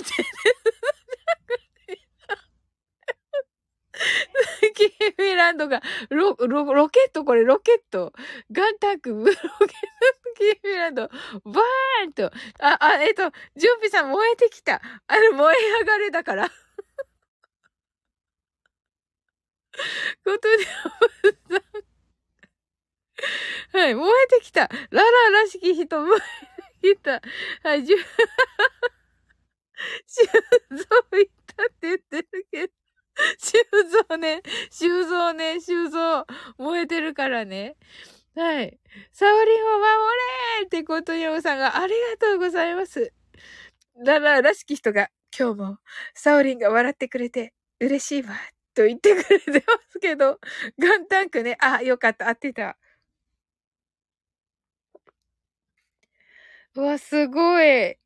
[4.74, 8.12] キーミランドが、ロ、ロ、ロケットこれロケット。
[8.50, 9.40] ガンタンク、ロケット、
[10.36, 12.26] キーミランド、バーンと。
[12.60, 14.80] あ、あ、えっと、ジュンピさん燃えてきた。
[15.06, 16.48] あれ燃え上がれだから。
[20.24, 20.66] ことで、
[23.72, 24.68] はい、燃えてきた。
[24.90, 26.20] ララらしき人、燃え
[26.82, 27.22] てきた。
[27.62, 27.96] はい、じゅ、
[30.06, 30.26] 修
[30.76, 32.81] 造いったって言ってるけど。
[33.38, 33.58] 修
[34.08, 36.26] 造ね、修造ね、修造。
[36.58, 37.76] 燃えてるからね。
[38.34, 38.78] はい。
[39.12, 39.84] サオリンを守
[40.60, 43.12] れってことよさんがありがとうございます。
[44.04, 45.78] ララらしき人が今日も
[46.14, 48.34] サオリンが笑ってくれて嬉しいわ
[48.74, 50.40] と言ってくれてますけど、
[50.78, 52.78] ガンタンクね、あ、よかった、合ってた。
[56.74, 57.96] わ、すごい。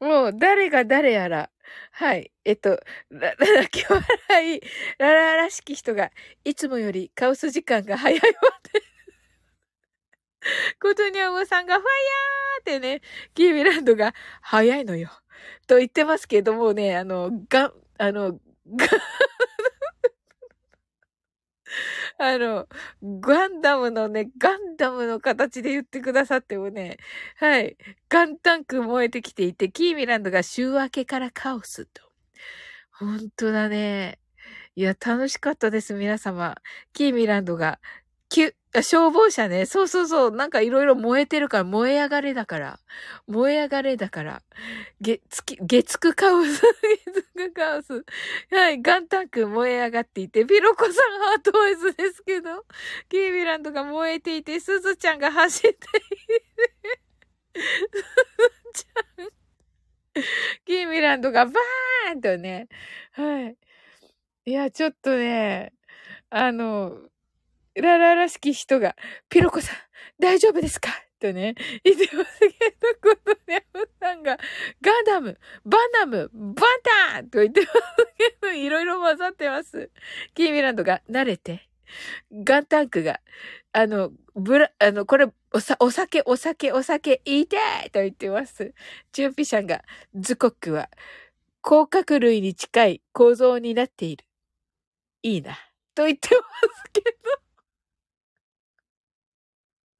[0.00, 1.50] もう誰が誰やら
[1.92, 2.30] はい。
[2.44, 2.80] えっと、
[3.10, 4.60] ら、ら、 泣き笑い、
[4.98, 6.10] らららしき人が、
[6.44, 8.82] いつもよりカオス時間が早いわって。
[10.80, 11.86] ことにゃおさんが、ファイ
[12.70, 13.00] ヤーってね、
[13.34, 15.10] キーミランドが、早いのよ。
[15.66, 18.38] と言ってますけどもね、あの、が、あの、が、
[22.18, 22.68] あの、
[23.20, 26.98] ガンダムのね、ガンダムの形で言ってくださってもね、
[27.36, 27.76] はい。
[28.08, 32.02] ガンタンク燃えてきていて、キーミランドが週明けからカオスと。
[32.92, 34.18] 本当だね。
[34.74, 36.56] いや、楽しかったです、皆様。
[36.92, 37.80] キーミランドが、
[38.28, 39.66] キュッ、消防車ね。
[39.66, 40.30] そうそうそう。
[40.30, 42.80] なんかいろいろ燃えてるから、燃え上がれだから。
[43.26, 44.42] 燃え上がれだから。
[45.00, 46.60] げ、つき、月9カオス。
[46.60, 48.04] 月9カオス。
[48.50, 48.82] はい。
[48.82, 52.64] ガンタンク燃え上がっていて、ピロコさんハートイズですけど、
[53.08, 55.82] キービランドが燃えていて、スズちゃんが走っていて、
[57.54, 57.62] ス
[58.74, 59.46] ズちゃん。
[60.64, 62.68] キーミランドがバーンとね。
[63.12, 63.56] はい。
[64.46, 65.72] いや、ちょっとね、
[66.30, 66.98] あの、
[67.76, 68.96] ララらしき人が、
[69.28, 69.76] ピロコさん、
[70.18, 70.90] 大丈夫ですか？
[71.18, 73.66] とね、言ってますけど、ことね、
[74.00, 74.38] さんが、
[74.82, 76.54] ガンダム、バナム、バン
[77.14, 77.72] タンと言ってます
[78.18, 79.90] けど、いろいろ混ざってます。
[80.34, 81.68] キーミランドが、慣れて。
[82.32, 83.20] ガンタンクが、
[83.72, 87.56] あの、ブラ、あの、これ、おさ、お酒、お酒、お酒、いいと
[87.94, 88.74] 言ってます。
[89.12, 89.82] チュンピシャンが、
[90.14, 90.90] ズコックは、
[91.62, 94.24] 甲殻類に近い構造になっている。
[95.22, 95.58] いいな。
[95.94, 96.42] と言ってま
[96.84, 97.45] すけど。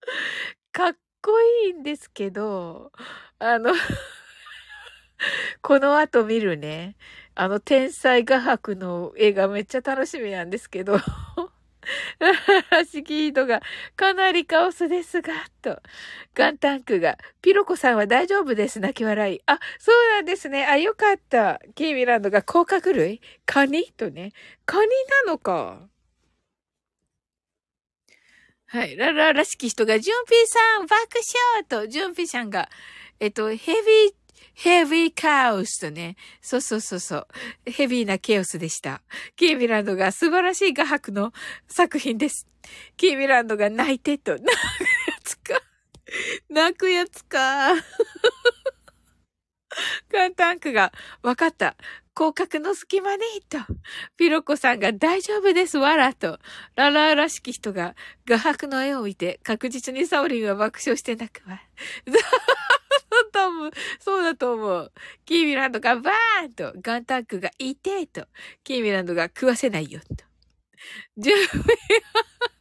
[0.72, 2.92] かっこいいんですけど、
[3.38, 3.72] あの
[5.62, 6.96] この後見るね、
[7.34, 10.98] あの天才画伯の映画めっちゃ楽しみなんですけど
[12.70, 13.62] らしき人が、
[13.94, 15.32] かなりカオスですが、
[15.62, 15.80] と。
[16.34, 19.40] ガンタンクが、ピロコさんは大丈夫です、泣き笑い。
[19.46, 20.66] あ、そうなんですね。
[20.66, 21.60] あ、よかった。
[21.74, 23.20] キーミランドが甲殻類？
[23.44, 23.84] カニ？
[23.96, 24.32] とね。
[24.64, 24.90] カニ
[25.26, 25.88] なのか。
[28.68, 28.96] はい。
[28.96, 30.96] ララらしき人が、ジュンピーさん、爆
[31.58, 32.68] 笑と、ジュンピーさんが、
[33.20, 34.14] えっと、ヘビー、
[34.54, 36.16] ヘビーカオスとね。
[36.40, 37.26] そうそうそうそう。
[37.66, 39.02] ヘビーなケオスでした。
[39.36, 41.32] キーミランドが素晴らしい画伯の
[41.68, 42.48] 作品です。
[42.96, 44.32] キーミランドが泣いてと。
[44.32, 44.56] 泣くや
[45.22, 45.62] つか。
[46.48, 47.74] 泣くやつか。
[50.10, 50.92] ガンタンクが、
[51.22, 51.76] わかった。
[52.16, 53.58] 広角の隙間に、と。
[54.16, 56.38] ピロコさんが大丈夫です、わら、と。
[56.74, 57.94] ララーらしき人が
[58.26, 61.60] 画伯の絵を見て確実にサオリンは爆笑して泣くわ。
[63.32, 64.92] 多分、そうだと思う。
[65.26, 68.26] キーミランドがバーンと、ガンタンクがいてと、
[68.64, 70.24] キーミランドが食わせないよと。
[71.18, 71.74] ジューミ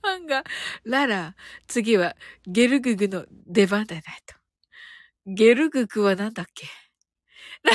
[0.02, 0.44] ハンが、
[0.84, 1.36] ララ、
[1.68, 4.36] 次はゲルググの出番だなと。
[5.26, 6.68] ゲルググはなんだっけ？
[7.66, 7.72] ラ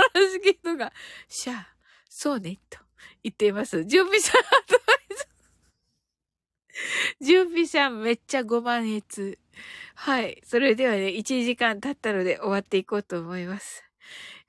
[0.00, 0.92] ラらしき人が、
[1.28, 1.64] シャー、
[2.08, 2.78] そうね、と
[3.22, 3.84] 言っています。
[3.84, 5.28] 準備さん、アドバイス。
[7.20, 9.38] 準備さんめっちゃご満悦。
[9.94, 10.40] はい。
[10.44, 13.84] それではね、1時間経ったので終わっていこうと思います。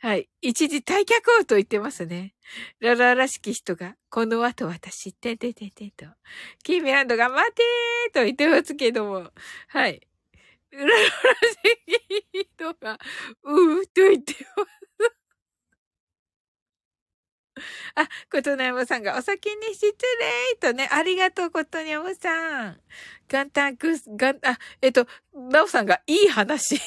[0.01, 0.29] はい。
[0.41, 2.33] 一時退却をと言ってますね。
[2.79, 6.05] ララらしき人が、この後私、てんてんてんてんと。
[6.63, 9.31] キーミランドが待てーと言ってますけども。
[9.67, 10.07] はい。
[10.71, 11.09] ララらし
[12.31, 12.99] き人が、
[13.43, 14.79] うーと言ってます。
[17.95, 22.79] あ、ことなやまさんがお先に失礼とね、ありがとう、ことにゃまさん。
[23.27, 26.79] ガンタンクス、ガン、あ、えっと、なおさんがいい話、いい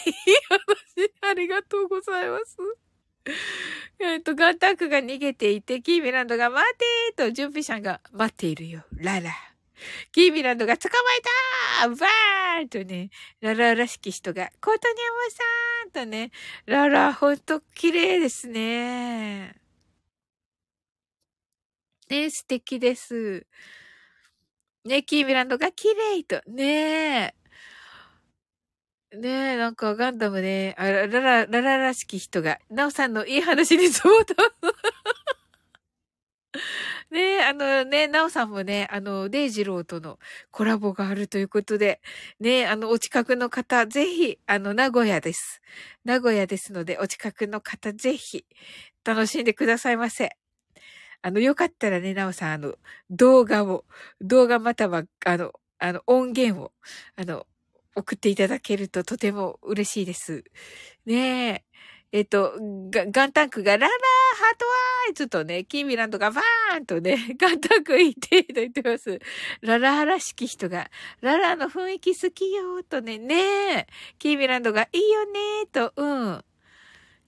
[0.48, 2.56] 話、ありがとうございます。
[3.98, 8.84] えっと、ガンタンクが逃げていて、キーミランドが待てーと、準備者が待っているよ。
[8.92, 9.51] ララ。
[10.12, 11.22] キーミランドが捕まえ
[11.82, 13.10] たバーンとね、
[13.40, 16.30] ララらしき人が、ことにゃまさんとね、
[16.66, 19.56] ララ、ほんと綺麗ですね。
[22.08, 23.46] ね素敵です。
[24.84, 26.42] ねキーミランドが綺麗と。
[26.50, 27.34] ね。
[29.14, 34.34] ねえ、なんかガンダムね、あららら、らららしき人が、ナオさんのいい話にそうだ。
[37.12, 40.18] ねえ、あのね、ナオさんもね、あの、デイジローとの
[40.50, 42.00] コラボがあるということで、
[42.40, 45.60] ね、あの、お近くの方、ぜひ、あの、名古屋です。
[46.04, 48.46] 名古屋ですので、お近くの方、ぜひ、
[49.04, 50.30] 楽しんでくださいませ。
[51.22, 52.76] あの、よかったらね、なおさん、あの、
[53.10, 53.84] 動画を、
[54.22, 56.72] 動画または、あの、あの、音源を、
[57.16, 57.46] あの、
[57.96, 60.44] 送っていただけるととても嬉しいです。
[61.06, 61.64] ねえ。
[62.12, 62.52] えっと、
[62.90, 69.18] ガガンタンクがララーハートワーイズとね、キーミランドがバーンとね、ガンタンクいてと言ってます。
[69.62, 70.90] ララーらしき人が、
[71.22, 73.34] ララーの雰囲気好きよとね、ね
[73.78, 73.86] え。
[74.18, 76.44] キーミランドがいいよねと、うん。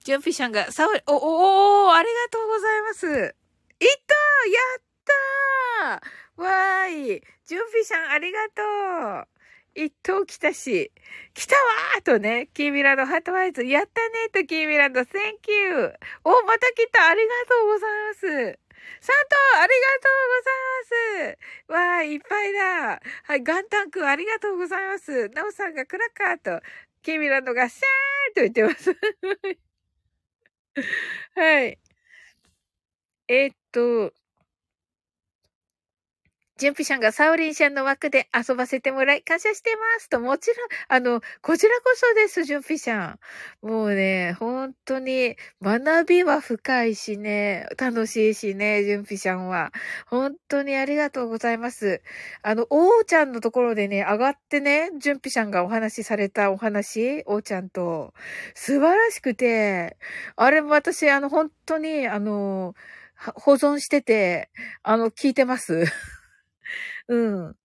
[0.04, 3.06] ジュンピシャンが、サオリ、お、お、お、ありがとうございます。
[3.06, 4.14] いった
[4.44, 8.62] やったーわーいジュンピシャンありがと
[9.22, 9.33] う
[9.74, 10.92] 一等来たし、
[11.34, 15.06] 来たわーとね、キーミランドハートワイズ、やったねとキーミランド、Thank
[15.48, 15.92] you!
[16.24, 18.60] お、また来たありがとうございます
[19.00, 20.96] サントありがとうござい
[21.26, 26.62] ますわーい、っぱいだはい、ガンタンクありがとうございますナオさんがクラッカーと、
[27.02, 28.96] キーミランドがシャーンと言ってます。
[31.34, 31.78] はい。
[33.28, 34.12] えーっと、
[36.56, 43.18] ジュンピシャンがサオリンシャンの枠で遊ばせてもらい感謝してますと、もちろん、あの、こちらこそです、ジュンピシャン。
[43.60, 49.72] もうね、本当に学びは深いしね、楽しいしね、ジュンピシャンは。
[50.06, 52.02] 本当にありがとうございます。
[52.42, 58.14] あの、おーちゃんのところでね、上がってね、ジュンピシャンがお話しされたお話、おーちゃんと、
[58.54, 59.96] 素晴らしくて、
[60.36, 62.76] あれも私、あの、本当に、あの、
[63.16, 64.50] 保存してて、
[64.84, 65.84] あの、聞いてます。
[67.08, 67.56] うん。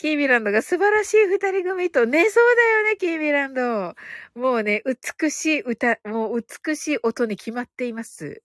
[0.00, 3.96] キーミランドが素晴らしい二人組と、ね、そうだよね、キーミランド。
[4.36, 4.80] もうね、
[5.20, 8.42] 美しい歌、もう美しい音に決まっています。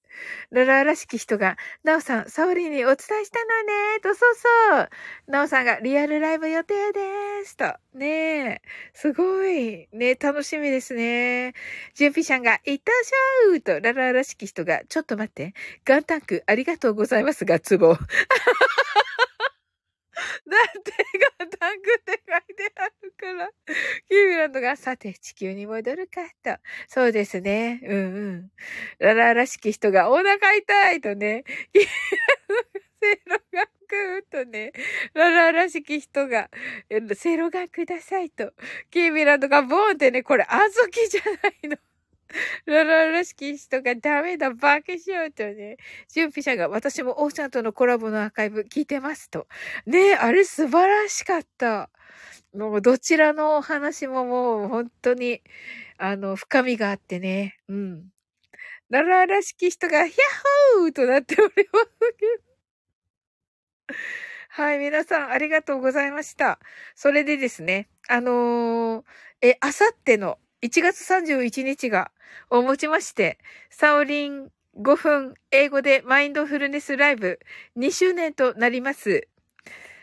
[0.50, 4.90] ララらしき人が、ナオさん、サオリにお伝えしたのね、と、そうそう。
[5.28, 7.00] ナオさんがリアルライブ予定で
[7.46, 7.66] す、と。
[7.94, 8.62] ねえ、
[8.96, 9.88] すごい。
[9.94, 11.54] ね楽しみですね。
[11.94, 15.54] ジュンピシャンが、いったしゃうと、ララらしき人が、ちょっと待って。
[15.86, 17.96] ガンタンク、ありがとうございますが、ツボ。
[20.50, 20.92] だって、
[21.40, 23.50] ガンタンクって書いてあるから。
[24.10, 26.58] キーミランドが、さて、地球に戻るか、と。
[26.88, 27.82] そうですね。
[27.84, 28.52] うんうん。
[29.00, 31.44] ララらしき人が、お腹痛いとね。
[31.74, 32.64] キーミランドが、
[33.02, 34.72] セイロガンくとね。
[35.14, 36.50] ララらしき人が、
[36.90, 38.54] えセイロガンくださいと。
[38.92, 41.78] キーミランドが、ボーンってね、これ、あずきじゃないの。
[42.66, 45.78] ララらしき人がダメだ、バカしようとね。
[46.14, 49.48] 準備者が私もオーシャンとのコラボのアーカイブ聞いてますと。
[49.86, 51.90] ねえ、あれ素晴らしかった。
[52.54, 55.42] もうどちらのお話ももう本当に、
[55.98, 57.58] あの、深みがあってね。
[57.70, 58.10] うん。
[58.90, 62.54] ララらしき人が、ヒャッホーとなっておりますけど。
[64.50, 66.60] はい、皆さんありがとうございました。
[66.96, 69.04] それでですね、あのー
[69.42, 72.12] え、あさっての1月31日が
[72.50, 73.38] をもちまして、
[73.70, 74.48] サオリン
[74.82, 77.40] 5分英語でマインドフルネスライブ
[77.76, 79.28] 2周年となります。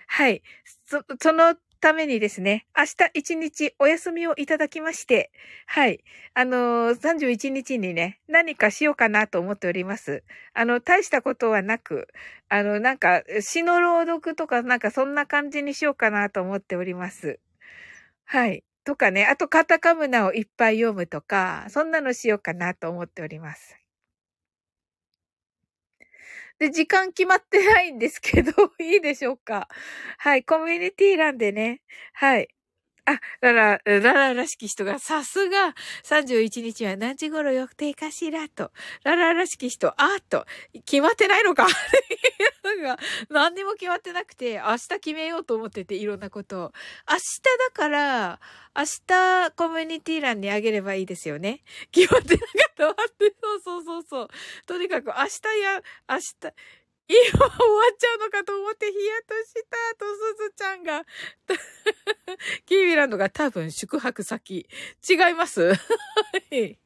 [0.07, 0.43] はい。
[0.85, 5.33] そ、そのためにですね、明日1日お休みをいただきまして、
[5.67, 6.05] はい。
[6.35, 10.25] あのー、31日にね、何かしようかなと思っております。
[10.53, 12.09] あの、大したことはなく、
[12.51, 17.41] あの、なんか、詩の朗読とか、なんかそんな感じにしようかなと思っております。
[18.27, 18.63] はい。
[18.91, 23.77] とかね、あとカタカムナをいっぱい読むとか、そんなのしようかなと思っております。
[26.59, 29.69] で、時間決まってないんですけど、 いいでしょうか
[30.19, 31.81] はい、コミュニティ欄でね、
[32.13, 32.49] はい。
[33.13, 38.71] あ、ララ、ララらしき人が、さすが、31日は何時頃予定かしらと。
[39.05, 40.47] ララらしき人、あーっと、
[40.85, 41.67] 決まってないのか
[42.63, 46.73] なんか何にも決まってなくて、明日決めようと思ってて、いろんなことを。
[47.09, 48.41] 明日だから、
[48.77, 51.63] 明日コミュニティ欄にあげればいいですよね。
[51.91, 53.35] 決まってなかったわって。
[53.43, 54.29] そうそうそうそう。
[54.67, 56.55] とにかく明日や、明日、
[57.13, 61.05] 今終わっちゃうのかと思ってヒヤッとしたとすずちゃんが。
[62.67, 64.69] キーミランドが多分宿泊先。
[65.09, 65.75] 違いますは
[66.53, 66.79] い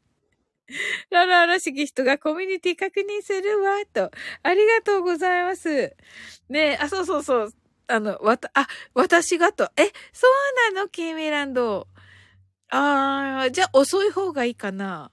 [1.10, 4.10] ララらしき人がコミュニティ確認するわ、と。
[4.42, 5.94] ありがとうございます。
[6.48, 7.52] ねえ、あ、そうそうそう。
[7.86, 9.70] あの、わた、あ、私がと。
[9.76, 10.26] え、そ
[10.70, 11.86] うなのキーミランド。
[12.70, 15.10] あー、じゃあ遅い方がいいかな。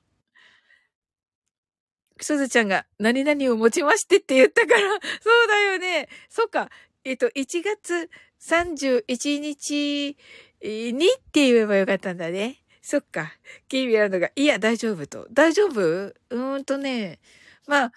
[2.22, 4.80] すずちゃんが何々を持ちましてって言ったから、
[5.22, 6.10] そうだよね。
[6.30, 6.70] そうか。
[7.04, 8.10] えっと、1月
[8.42, 10.18] 31日
[10.62, 12.64] にって言えばよかったんだね。
[12.82, 13.34] そっか。
[13.68, 15.28] キーミランドが、いや、大丈夫と。
[15.32, 15.82] 大丈夫？
[15.82, 17.20] うーんとね。
[17.68, 17.92] まあ、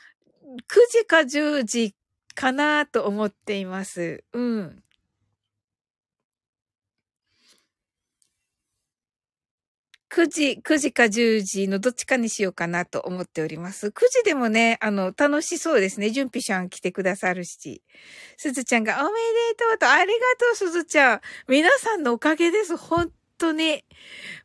[0.44, 1.94] 9時か10時
[2.34, 4.24] かなと思っています。
[4.32, 4.83] うん。
[10.14, 13.88] 9時、9時か10時のどっちかにしようかなと思っております。
[13.88, 16.10] 9時でもね、あの、楽しそうですね。
[16.10, 17.82] 準備ちゃん来てくださるし。
[18.36, 19.10] すずちゃんがおめで
[19.56, 21.20] とうと、ありがとう、すずちゃん。
[21.48, 22.76] 皆さんのおかげです。
[22.76, 23.84] 本当に。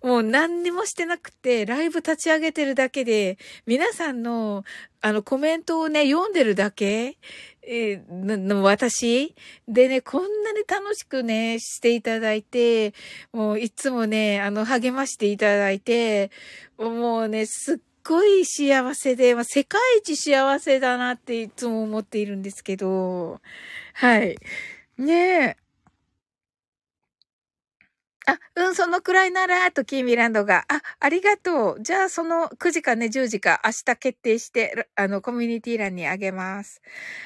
[0.01, 4.63] もう何にもしてなくて、ライブ立ち上げてるだけで、皆さんの、
[5.01, 7.17] あの、コメントをね、読んでるだけ
[7.61, 9.35] えーの私？
[9.67, 12.93] でね、こんなに楽しくね、していただいて、
[13.31, 16.31] もういつもね、あの、励ましていただいて、
[16.77, 23.39] もうね、すっごい幸せで、まあ、世界一幸せだなっていつも思っているんですけど、
[23.93, 24.37] はい。
[24.97, 25.57] ねえ。
[28.31, 30.65] あ、うん、そのくらいなら、と、キーミランドが。
[30.67, 31.77] あ、ありがとう。
[31.81, 36.81] じゃあ、その9時かね、10時か、明日決定して、あの、コミュニティ欄にあげます。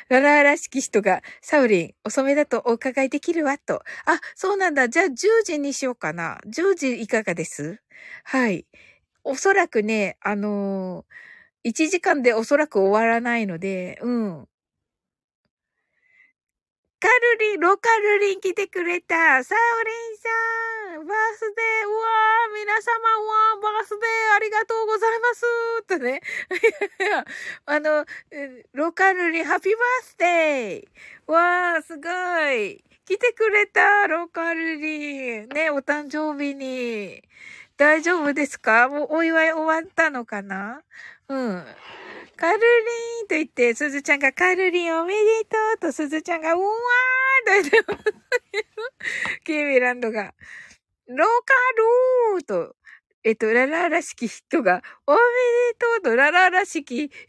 [0.09, 3.83] ララーらしき人が、サウリン、遅めだとお伺いできるわ、と。
[4.05, 4.89] あ、そうなんだ。
[4.89, 6.39] じゃあ、10時にしようかな。
[6.47, 7.81] 10時いかがです？
[8.25, 8.67] はい。
[9.23, 14.47] おそらくね、あのー、1時間でおそらく終わらないので、うん。
[17.03, 19.43] カルリン、ロカルリン来てくれた。
[19.43, 20.17] サオリン
[20.95, 25.83] さん、バースデー、うわー、皆様は、バースデー、ありがとうございます。
[25.83, 26.21] とね。
[27.67, 28.05] あの、
[28.71, 31.31] ロカルリン、ハッピーバースデー。
[31.31, 32.09] わー、すご
[32.53, 32.81] い。
[33.05, 35.49] 来てくれた、ロカルリン。
[35.49, 37.21] ね、お誕生日に。
[37.75, 38.87] 大丈夫ですか？
[38.87, 40.81] もうお祝い終わったのかな？
[41.27, 41.65] うん。
[42.35, 42.65] カルリ
[43.25, 48.03] ンと言って、すずちゃんがカルリンおめでとうと、すずちゃんがうわーと言ってます
[48.51, 48.63] けど、
[49.45, 50.33] キーミランドが、
[51.07, 51.53] ローカ
[52.37, 52.75] ルーと、
[53.23, 55.21] えっと、ララらしき人が、おめで
[56.01, 57.11] とうと、ララらしき、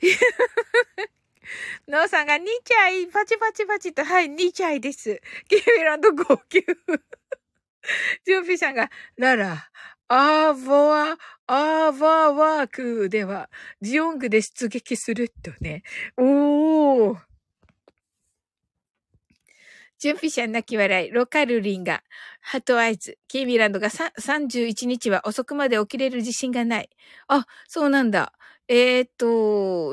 [1.86, 5.20] ノーさんが2チャイ、パチパチパチと、はい、2チャイです。
[5.48, 6.64] キーミランド号泣。
[8.24, 9.68] ジュンピさんが、ララ、
[10.08, 13.50] アーボア、アーバーワークでは、
[13.82, 15.82] ジオングで出撃するとね。
[16.16, 17.18] おー。
[19.98, 22.02] ジュンピシャン泣き笑い、ロカルリンが、
[22.40, 26.90] ハトアイズ、キーミランドが31日は遅くまで起きれる自信がない。
[27.28, 28.32] あ、そうなんだ。
[28.68, 29.26] えーと、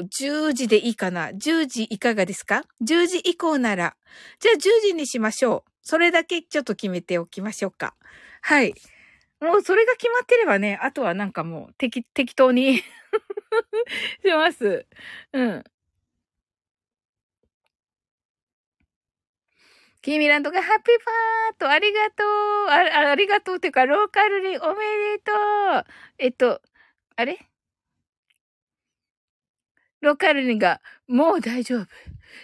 [0.04, 3.98] 10時でいいかな ?10 時いかがですか ?10 時以降なら。
[4.40, 5.72] じゃあ10時にしましょう。
[5.82, 7.96] それだけちょっと決めておきましょうか。
[8.42, 8.74] はい。
[9.42, 12.84] もうそれが決まってればね、あとはなんかもう適、適当に し
[14.36, 14.86] ます。
[15.34, 15.64] うん。
[20.04, 24.76] キーミランドがハッピーパーとありがとうあありがとうっていうか、ローカルにおめ
[25.18, 25.86] でとう
[26.18, 26.60] えっと、
[27.16, 27.48] あれ？
[30.02, 31.88] ローカルにが、もう大丈夫。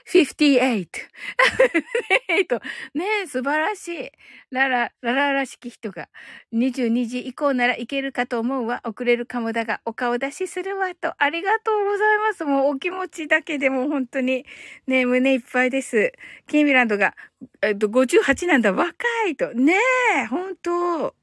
[0.06, 0.88] 58。
[2.94, 4.12] ねえ、素晴らしい。
[4.52, 6.10] ララ、ララらしき人が、
[6.54, 8.82] 22時以降ならいけるかと思うわ。
[8.84, 10.94] 遅れるかもだが、お顔出しするわ。
[10.96, 12.46] と、ありがとうございます。
[12.46, 14.46] もうお気持ちだけでも本当に、
[14.88, 16.14] ねえ、胸いっぱいです。
[16.48, 17.16] キーミランドが、
[17.62, 18.74] えっと、58なんだ。
[18.74, 18.94] 若
[19.28, 19.54] いと。
[19.54, 19.76] ね
[20.24, 21.16] え、本当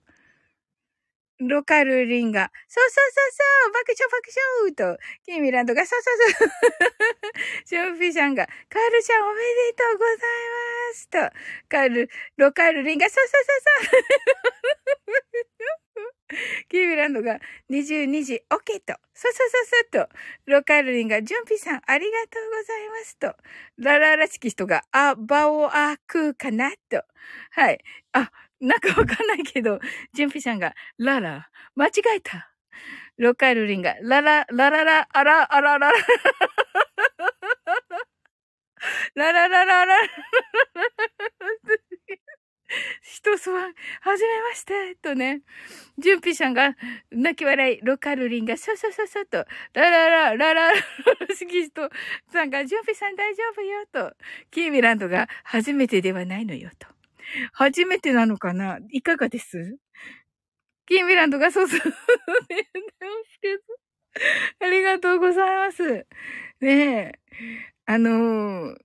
[1.41, 3.31] ロカルリンが、そうそうそう
[3.67, 3.73] そう。
[3.73, 4.31] 爆笑爆
[4.71, 6.49] 笑と、キーミランドが、そうそうそう。
[7.67, 10.17] ショーフィーさんが、カールちゃんおめでとうござい
[10.91, 11.19] ますと、
[11.69, 14.03] カール、ロカルリンが、そうそうそうそう。
[16.71, 17.39] キーミランドが、
[17.71, 20.15] 22時、OK と、そうそうそうそうと、
[20.47, 23.35] ロカルリンが、ジュンピさんありがとうございますと、
[23.79, 27.03] ララらしき人が、あ、バオアクーかなと、
[27.53, 27.79] はい。
[28.13, 29.79] あ、なんかわかんないけど、
[30.15, 32.51] ジュンピさんが、ララ、間違えた。
[33.17, 35.93] ロカルリンが、ララ、ラララ、あら、あららら、
[39.15, 39.97] ラララララ、
[43.03, 45.43] 人スワン、はじめまして、とね。
[45.99, 46.75] ジュンピさんが、
[47.11, 49.39] 泣き笑い、ロカルリンが、そうそうそうそうと、
[49.75, 50.83] ラララ、ラララ、
[51.29, 51.91] 好き人
[52.33, 54.17] さんが、ジュンピさん大丈夫よ、と。
[54.51, 56.94] キーミランドが、初めてではないのよ、と。
[57.53, 58.79] 初めてなのかな？
[58.91, 59.77] いかがです？
[60.87, 61.81] キーミランドがそうそう。
[64.61, 66.07] ありがとうございます。
[66.61, 67.13] ねえ。
[67.87, 68.77] あのー、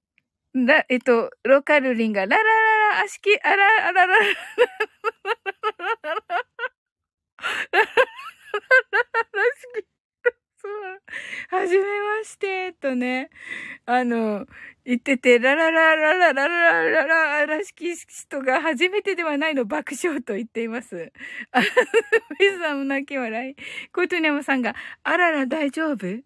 [0.55, 4.35] ら、えっと、ロカルリンが、ララララ、あしき、あら、あららら、らし
[9.75, 9.85] き、そう、
[11.49, 13.29] はじめまして、とね、
[13.85, 14.45] あの、
[14.85, 21.11] 言ってて、ララララララララララらしき人が初めてではないの爆笑と言っています。
[21.51, 21.61] あ、
[22.39, 23.55] 水さんも泣き笑い。
[23.91, 26.23] コートニャムさんが、あらら大丈夫？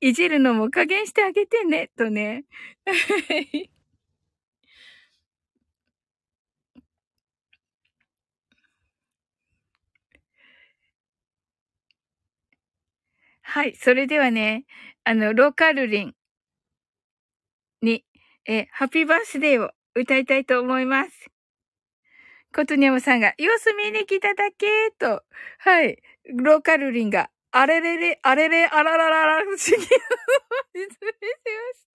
[0.00, 2.44] いじるのも加減してあげてね、とね。
[13.50, 13.74] はい。
[13.76, 14.66] それではね、
[15.04, 16.14] あの、ローカルリン
[17.80, 18.04] に、
[18.44, 21.30] えハッピーバースデーを歌いたいと思います。
[22.54, 25.22] コトニャムさんが、様子見に来ただけと、
[25.60, 25.96] はい。
[26.26, 29.62] ローカルリンが、あれれれ、あれれ、あらららら、不思議。
[29.64, 29.88] 失礼し
[30.76, 30.92] ま
[31.72, 31.86] し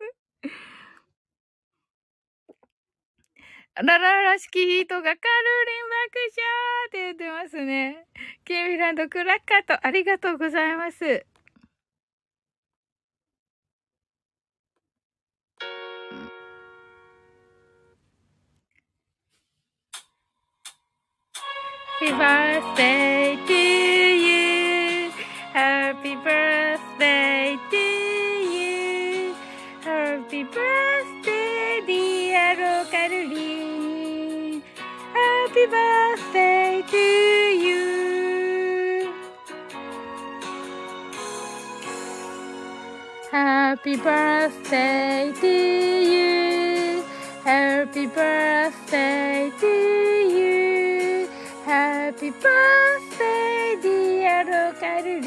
[3.75, 3.83] た。
[3.83, 5.17] ララらしき人がカルリン
[5.89, 6.47] 爆笑
[6.87, 8.07] って言ってますね。
[8.43, 11.27] ケミランドクラッカーとありがとうございます。
[22.03, 23.53] Happy birthday to
[24.27, 25.09] you.
[25.53, 29.33] Happy birthday to you.
[29.81, 34.61] Happy birthday, dear Rokarurin.
[35.13, 36.97] Happy birthday to
[37.63, 39.13] you.
[43.31, 45.47] Happy birthday to
[46.11, 47.03] you.
[47.45, 50.12] Happy birthday to you.
[52.23, 55.19] Happy birthday, dear Rokarurin.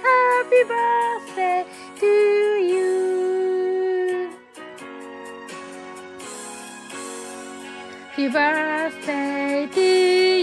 [0.00, 1.60] Happy birthday
[2.00, 2.12] to
[2.72, 4.30] you.
[8.08, 9.88] Happy birthday to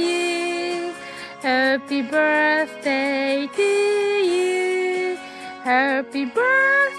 [0.07, 0.93] you.
[1.41, 5.17] Happy birthday to you.
[5.63, 6.90] Happy birthday,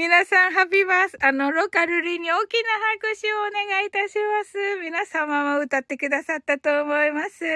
[0.00, 2.60] 皆さん、ハッピーバース、あの、ロカルリンに大きな
[3.02, 4.56] 拍手をお願いいたします。
[4.80, 7.44] 皆様も歌ってくださったと思います。
[7.44, 7.50] は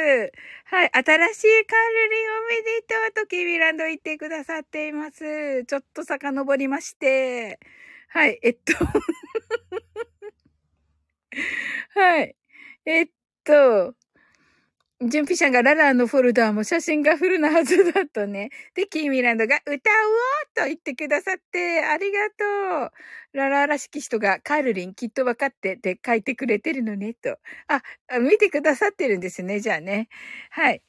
[0.84, 0.90] い。
[0.92, 5.64] 新しいカルリンおめでとうとキーミランド言ってくださっています。
[5.64, 7.58] ちょっと遡りまして。
[8.08, 8.38] はい。
[8.42, 8.74] えっと。
[11.98, 12.36] はい。
[12.84, 13.08] えっ
[13.44, 13.94] と、
[15.00, 18.50] 準備者がララのフォルダーも写真がフルなはずだとね。
[18.74, 19.80] で、キーミランドが歌おう
[20.54, 22.92] と言ってくださって、ありがとう。
[23.34, 27.36] ララらしき人が、カールリンきっと分かってって書いてくれてるのね、と。
[27.66, 27.82] あ、
[28.20, 30.08] 見てくださってるんですね、じゃあね。
[30.50, 30.82] はい。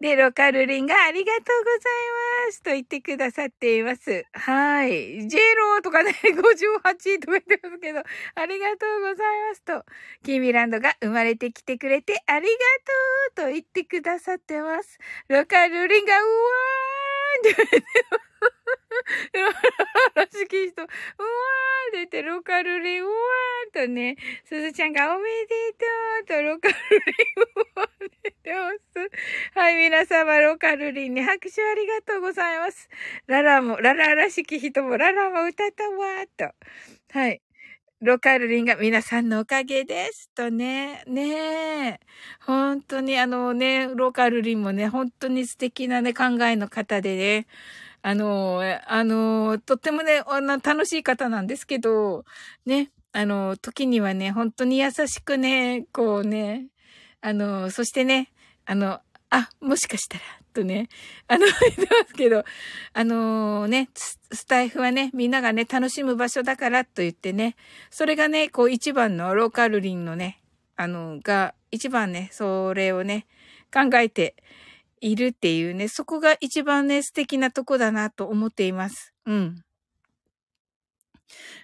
[0.00, 4.24] で、ロカルリンがありがとうございますと言ってくださっています。
[4.32, 5.28] はい。
[5.28, 8.02] ジェローとかね、 58とか言ってますけど、
[8.34, 9.84] ありがとうございますと。
[10.24, 12.50] キーミランドが生まれてきてくれてありが
[13.36, 14.98] とうと言ってくださってます。
[15.28, 18.31] ロカルリンが、うわーって言ってます。
[20.14, 25.72] らしき人、うわー出て、ロカルリン、うわーとね、すずちゃんがおめで
[26.26, 27.42] とうと、ロカルリン、
[27.76, 29.58] うわー出てます。
[29.58, 32.88] はい、皆様、ロカルリンに拍手ありがとうございます。
[33.26, 36.54] ララも、ララらしき人も、ララも歌ったわーと。
[37.18, 37.42] はい。
[38.02, 40.28] ロカルリンが皆さんのおかげです。
[40.34, 41.04] とね。
[41.06, 42.00] ねえ。
[42.40, 47.46] 本当にあのね、ロカルリンもね、本当に素敵なね、考えの方でね。
[48.02, 50.22] あの、あの、とってもね、
[50.62, 52.24] 楽しい方なんですけど、
[52.66, 56.66] ね、あの、時にはね、本当に優しくね、こうね、
[57.20, 58.32] あの、そしてね、
[58.66, 59.00] あの、
[59.30, 60.88] あ、もしかしたら、とね、
[61.28, 62.44] あの、言ってますけど、
[62.92, 67.56] あのね、スタイフはね、みんながね、楽しむ場所だからと言ってね、
[67.90, 70.42] それがね、こう一番のローカルリンのね、
[70.76, 73.26] あの、が、一番ね、それをね、
[73.72, 74.36] 考えて、
[75.02, 79.12] いるっていうね、そこが一番ね、素敵なとこだなと思っています。
[79.26, 79.62] うん。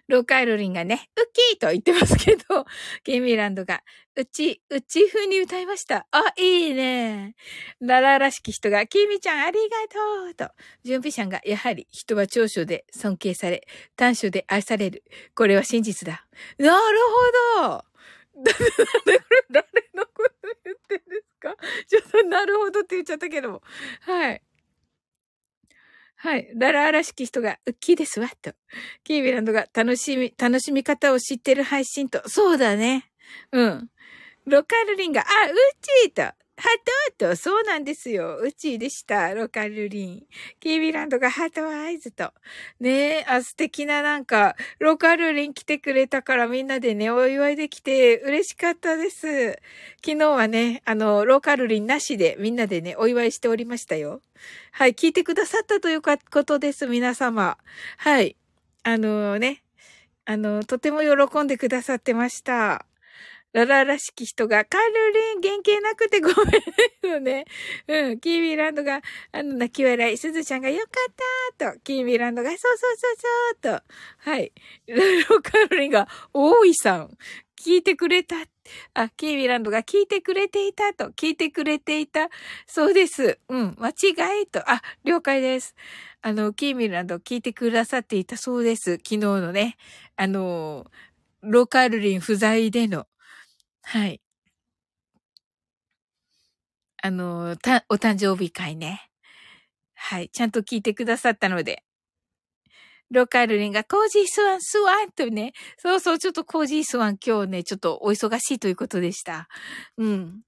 [0.09, 2.65] ローカイルリンがね、ウッキーと言ってますけど、
[3.05, 3.82] ケミランドが、
[4.16, 6.06] うち、うち風に歌いました。
[6.10, 7.35] あ、いいね。
[7.81, 10.51] ララらしき人が、キミちゃんありがとうと、
[10.82, 13.66] 準備者が、やはり人は長所で尊敬され、
[13.97, 15.05] 短所で愛される。
[15.35, 16.27] これは真実だ。
[16.56, 16.98] なる
[17.60, 17.85] ほど
[19.51, 21.56] 誰のこと言ってんですか？
[21.89, 23.62] ちょっとなるほどって言っちゃったけども。
[24.02, 24.43] はい。
[26.16, 26.51] はい。
[26.56, 28.52] だらあらしき人が、ウッキーですわ、と。
[29.05, 32.28] キービランドが楽しみ、楽しみ方を知ってる配信と。
[32.28, 33.10] そうだね。
[33.52, 33.89] うん。
[34.47, 35.55] ロカルリンが、あ、ウッ
[36.05, 36.38] チーと。
[36.59, 38.36] ハートと、そうなんですよ。
[38.36, 39.32] うちでした。
[39.32, 40.26] ロカルリン。
[40.59, 42.32] キービランドがハートアイズと。
[42.80, 49.52] ねえ、あ、素敵ななんか、ロカルリン来てくれたからみんなでね、お祝いできて嬉しかったです。
[50.05, 54.20] 昨日はね、あの、ロカルリンなしでみんなでね、お祝いしておりましたよ。
[54.72, 57.56] はい、聞いてくださったということです、皆様。
[57.98, 58.36] はい。
[58.82, 59.62] あのね、
[60.24, 62.88] あの、とても喜んでくださってました。
[63.64, 67.44] ララらしき人が、カルリン、原型なくてごめんよね。
[67.86, 69.02] うん、キーミランドが、
[69.32, 73.16] あの、泣き笑い、すずちゃんがよかったと、キーミランドが、そうそうそう
[73.62, 74.52] そうと、はい。
[74.86, 77.10] ロカルリンが、大井さん、
[77.59, 78.36] 聞いてくれた。
[78.94, 82.28] あ、キーミランドが聞いてくれていたと、聞いてくれていた。
[82.66, 83.39] そうです。
[83.48, 85.74] うん、間違いと、あ、了解です。
[86.22, 88.93] あの、キーミランド聞いてくださっていたそうです。
[88.97, 89.76] 昨日のね、
[90.16, 90.86] あの、
[91.43, 93.06] ロカルリン不在での、
[93.90, 94.20] はい。
[97.02, 99.09] あの、た、お誕生日会ね。
[99.94, 100.28] はい。
[100.28, 101.85] ちゃんと聞いてくださったので。
[103.10, 105.55] ロカルリンがコージースワン、スワンとね。
[105.78, 109.48] そうそう、ちょっとコージースワン今日ね、ちょっとお忙しいということでした。
[109.97, 110.43] うん。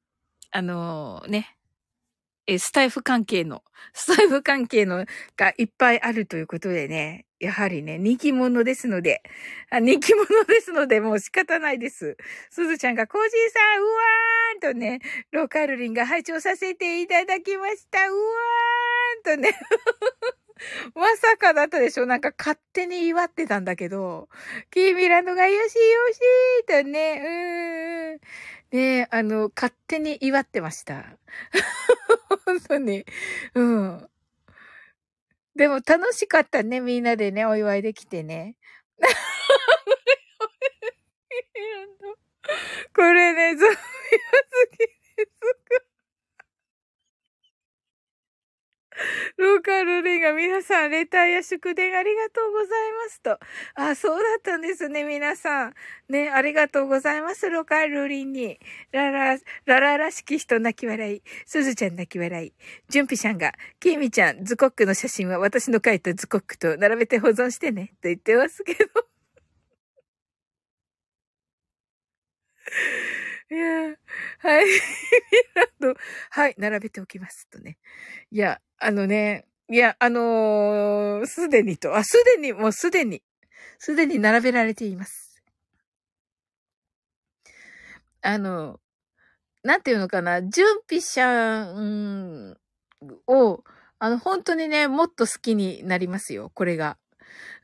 [0.51, 1.57] あのー、ね。
[2.53, 3.63] え、スタイフ関係の、
[3.95, 5.07] スタイフ関係の
[5.37, 9.23] がいっぱいあるということでね、やはりね、人気者ですので、
[9.71, 12.17] あ人気者ですので、もう仕方ないです。
[12.51, 14.99] すずちゃんが、コージーさん、うわーんとね、
[15.31, 18.11] ローカルリンが拝聴させていただきました。
[18.11, 19.57] うわーんとね。
[20.95, 24.29] まさかだったでしょなんか勝手に祝ってたんだけど、
[24.71, 28.21] キーミランドがよしよしーとね、うーん。
[28.73, 31.05] ねあの、勝手に祝ってました。
[32.45, 33.05] 本当に。
[33.55, 34.11] うん。
[35.57, 38.57] でも楽しかったね、みんなでね、お祝いできてね。
[42.95, 43.79] これね、ゾンビが好
[44.73, 44.87] きで
[45.25, 45.31] す
[49.37, 52.69] ローカルリンが皆さん、レターや祝電ありがとうござい
[53.05, 53.39] ますと。
[53.75, 55.75] あ、そうだったんですね、皆さん。
[56.09, 58.59] ね、ありがとうございます、ローカルリンに。
[58.93, 61.23] ララ、ララらしき人泣き笑い。
[61.47, 62.53] すずちゃん泣き笑い。
[62.89, 69.11] ジュンピちゃんが、キーミちゃん、ズコックの写真は私の描いたズコックと並べて保存してね、と言ってますけど。
[73.51, 73.97] いや、
[74.39, 74.67] はい。
[76.31, 77.79] はい、並べておきますとね。
[78.31, 83.23] いや、あのね、いや、あのす、でにと、あ、すでに、もうすでに、
[83.79, 85.43] すでに並べられています。
[88.23, 88.81] あの、
[89.65, 91.75] なんていうのかな、準備者、
[93.27, 93.65] を、
[93.99, 96.99] あの、本当にね、もっと好きになりますよ、これが。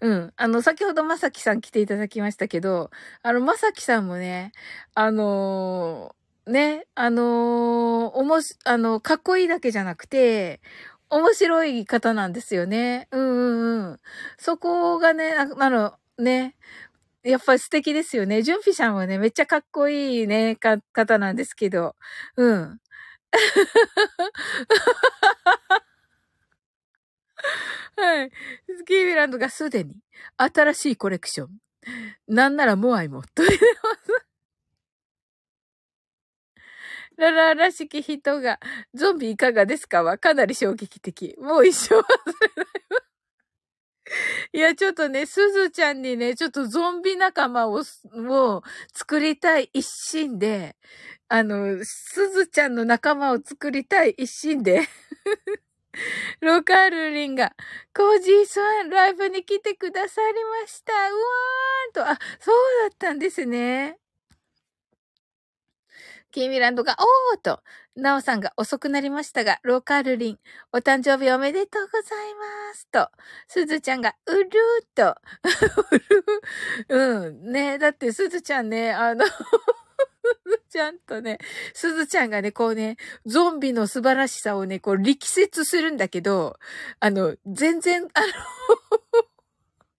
[0.01, 0.32] うん。
[0.36, 2.90] あの、先ほどまさきさん来ていただきましたけど、
[3.22, 4.52] あの、まさきさんもね、
[4.94, 10.60] あのーね、あのーおもし、あの、かっこいいだけじゃなくて、
[11.10, 13.09] 面白い方なんですよね。
[13.10, 14.01] うんうんうん。
[14.38, 16.56] そこがね、あの、ね、
[17.24, 18.43] やっぱり素敵ですよね。
[18.43, 21.97] ジュンピさんはね、めっちゃかっこいいね、か、方なんですけど。
[22.36, 22.80] うん。
[27.97, 28.31] はい。
[28.78, 29.94] スキーミランドがすでに
[30.36, 31.48] 新しいコレクション。
[32.28, 33.23] なんならモアイも。
[33.23, 34.27] と言ます。
[37.16, 38.60] ララらしき人が、
[38.94, 41.35] ゾンビいかがですかはかなり衝撃的。
[41.39, 42.05] もう一生忘れ
[42.56, 43.01] ないわ。
[44.52, 47.82] いや、ちょっとね、すずちゃんにね、ちょっとゾンビ仲間を、
[48.14, 48.62] を
[48.94, 50.77] 作りたい一心で、
[51.28, 54.86] あの、すずちゃんの仲間を作りたい一心で、
[56.40, 57.52] ロカールリンが、
[57.94, 60.93] コージースワンライブに来てくださりました。
[60.93, 63.98] うわーんと、あ、そうだったんですね。
[66.32, 66.97] キーミランドが、
[67.32, 67.62] おーと、
[67.94, 70.39] ナオさんが遅くなりましたが、ロカールリン、
[70.73, 72.35] お誕生日おめでとうござい
[72.68, 72.89] ます。
[72.89, 73.09] と、
[73.48, 75.14] すずちゃんが、うるーと、
[75.93, 77.52] うるーうん。
[77.52, 79.24] ねだってすずちゃんね、あの、
[80.70, 81.39] ちゃんとね、
[81.74, 82.97] すずちゃんがね、こうね、
[83.27, 86.59] ゾンビの素晴らしさをね、こう力説するんだけど、
[87.01, 88.27] あの、全然、あの、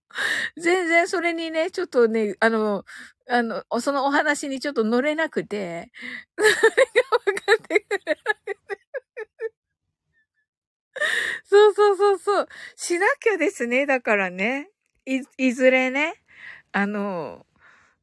[0.58, 2.86] 全然それにね、ちょっとね、あの、
[3.30, 5.92] あの、そのお話にちょっと乗れなくて、
[6.38, 6.56] それが
[7.26, 8.58] 分かってくれなくて。
[11.44, 12.48] そうそうそうそう。
[12.76, 13.86] しなきゃですね。
[13.86, 14.70] だからね。
[15.06, 16.22] い、いずれね。
[16.72, 17.47] あの、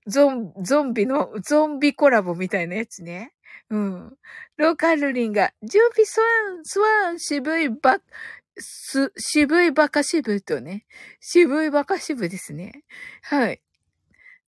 [0.06, 3.32] ゾン、ゾンビの、ゾンビコラボみたいなやつね。
[3.70, 4.16] うん。
[4.56, 6.26] ローカルリンが、準備スワ
[6.60, 7.98] ン、スワン、渋いバ、
[8.58, 10.84] す、渋いバカ渋とね。
[11.20, 12.84] 渋いバカ渋ですね。
[13.22, 13.60] はい。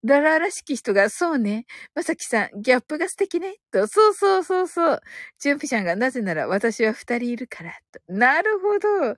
[0.05, 1.65] ダラらしき人が、そうね。
[1.95, 3.55] まさきさん、ギャップが素敵ね。
[3.71, 5.01] と、そうそうそうそう。
[5.39, 7.73] ジュンピちゃんが、なぜなら私は二人いるから。
[7.91, 7.99] と。
[8.07, 9.17] なるほど。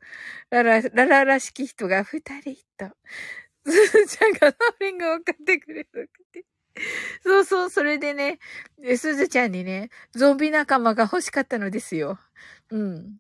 [0.49, 2.95] ララ、ララらしき人が二人と。
[3.69, 6.45] すずちゃんがノーリンが分かってくれなくて。
[7.23, 8.39] そうそう、それでね、
[8.97, 12.19] すずちゃんにね、ゾンビ仲間が欲しかったのですよ。
[12.71, 13.17] うん。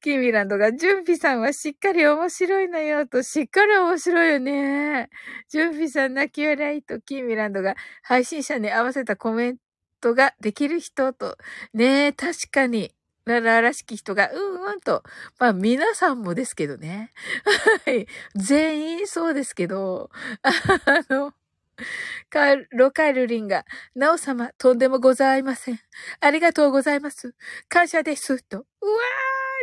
[0.00, 5.10] キーミランドが、ジュンピさんはしっかり面白いのよ、と、しっかり面白いよね。
[5.48, 9.58] ジュンピさん泣き笑いと、キーミランドが、配信者に合わせたコメン
[10.00, 11.36] トができる人と、
[11.74, 12.92] ねえ、確かに、
[13.28, 15.04] ララらしき人が、うんうんと、
[15.38, 17.12] まあ皆さんもですけどね。
[17.86, 18.06] はい。
[18.36, 20.10] 全員そうですけど、
[20.42, 20.50] あ
[21.14, 21.34] の、
[22.30, 23.64] カロカルリンが、
[23.94, 25.80] なお様、とんでもございません。
[26.20, 27.34] ありがとうございます。
[27.68, 28.42] 感謝です。
[28.44, 28.58] と。
[28.58, 28.66] うわ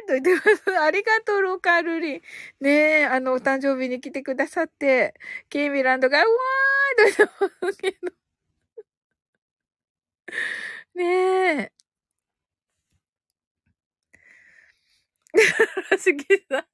[0.05, 0.79] ーと言ってます。
[0.79, 2.21] ありがとう、ロカルリン。
[2.61, 5.15] ねえ、あの、お誕生日に来てくださって、
[5.49, 8.13] キーミランドが、うわーと言ってますけど。
[10.95, 11.03] ね
[11.63, 11.74] え。
[15.91, 16.65] らしきさ、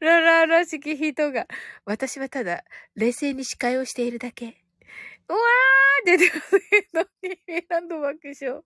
[0.00, 1.46] らららしき人が、
[1.84, 2.64] 私はただ、
[2.96, 4.62] 冷静に司会をしているだけ。
[5.28, 7.04] うわー出てますけど、
[7.46, 8.60] キーランド爆笑。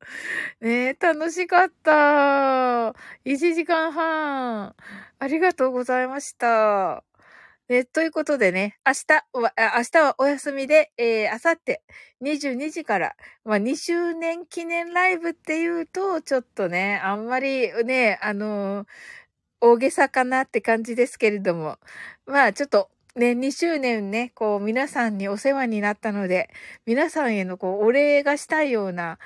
[0.60, 2.94] ねえ、楽しかった。
[3.24, 4.74] 1時間半。
[5.18, 7.04] ありがとうございました。
[7.68, 11.82] ね、ということでね、明日は、明日はお休みで、えー、あさって
[12.22, 18.86] 22時から、まあ、2周年記念ライブっていうと、ちょっとね、あんまりね、あのー
[19.60, 21.78] 大げさかなって感じですけれども、
[22.26, 26.50] まあ、ちょっと、ね、2周年ね、こう、皆さんにお世話になったので、
[26.84, 29.18] 皆さんへのこう、お礼がしたいような、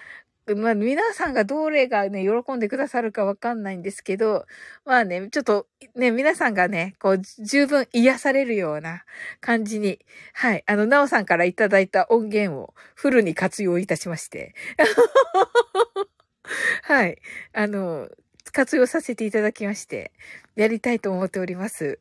[0.56, 4.46] まあ、皆さんがどれがね、喜んでくださるかわかんないんですけど、
[4.84, 9.04] まあね、ちょっと、ね、皆さんがね、こう、十分癒されるような
[9.40, 9.98] 感じに、
[10.34, 14.54] はい、あの、なおさんからいただいた音源をフルに活用いたしまして、
[16.82, 17.18] はい、
[17.52, 18.08] あの、
[18.52, 20.12] 活用させていただきまして、
[20.56, 21.98] やりたいと思っております。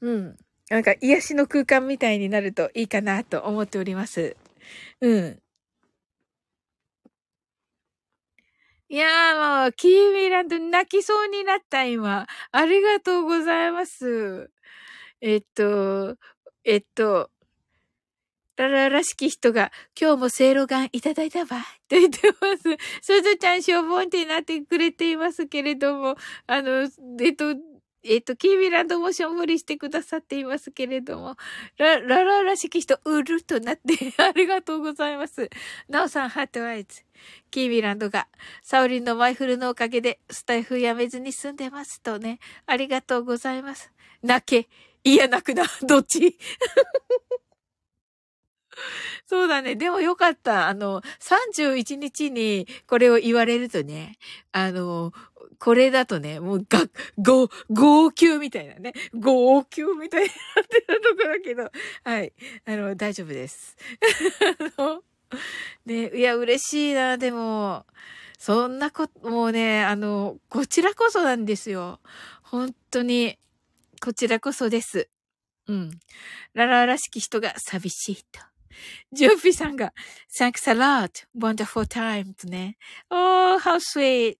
[0.00, 0.36] うん。
[0.70, 4.36] なんか、癒しの空間みたいになるといいかなと思っております。
[5.00, 5.42] うん。
[8.88, 12.26] いやーもう、キーミランド泣きそうになった今。
[12.50, 14.50] ありがとうございます。
[15.20, 16.16] えっと、
[16.64, 17.30] えっと、
[18.60, 21.46] ララらしき人が、今日もせいろがんいただいたわ。
[21.88, 22.76] と言ってます。
[23.00, 26.16] すずちゃんしょぼんってなってくれていますけれども、
[26.46, 26.82] あの、
[27.22, 27.54] えっと、
[28.02, 31.36] えっと、キーミランドもしょんぼりしてくださっていますけれども、
[31.78, 35.48] ラララらしき人、うるっとなって、ありがとうございます。
[35.88, 37.02] なおさん、 heart eyes。
[37.50, 38.28] キーミランドが、
[38.62, 43.90] サオリンのマイフルのおかげで、スタイフやめずに済んでますとね、ありがとうございます。
[44.22, 44.68] 泣け、
[45.02, 45.64] いや、泣くな。
[45.86, 46.36] どっち
[49.26, 49.76] そうだね。
[49.76, 50.68] でもよかった。
[50.68, 54.16] あの、31日にこれを言われるとね、
[54.52, 55.12] あの、
[55.58, 56.86] これだとね、もうが、
[57.18, 58.92] ご、号泣みたいなね。
[59.14, 61.70] 号泣みたいになってるとこだけど、
[62.04, 62.32] はい。
[62.64, 63.76] あの、大丈夫です。
[65.84, 67.84] ね、いや、嬉しいな、でも、
[68.38, 72.00] そんなこと、もうね、あの、こちらこそなんですよ。
[72.42, 73.38] 本当に、
[74.00, 75.10] こちらこそです。
[75.66, 75.90] うん。
[76.54, 78.49] ララらしき人が寂しいと。
[79.12, 79.92] ジュンピさんが、
[80.30, 82.76] Thanks a lot, wonderful time とね。
[83.10, 84.36] Oh, how sweet.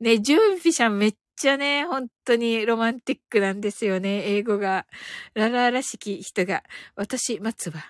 [0.00, 4.86] ね、ジュンピさんめっちゃね、本当にロマンティックなんですよね、英語が。
[5.34, 6.62] ララらしき人が、
[6.94, 7.84] 私待つわ。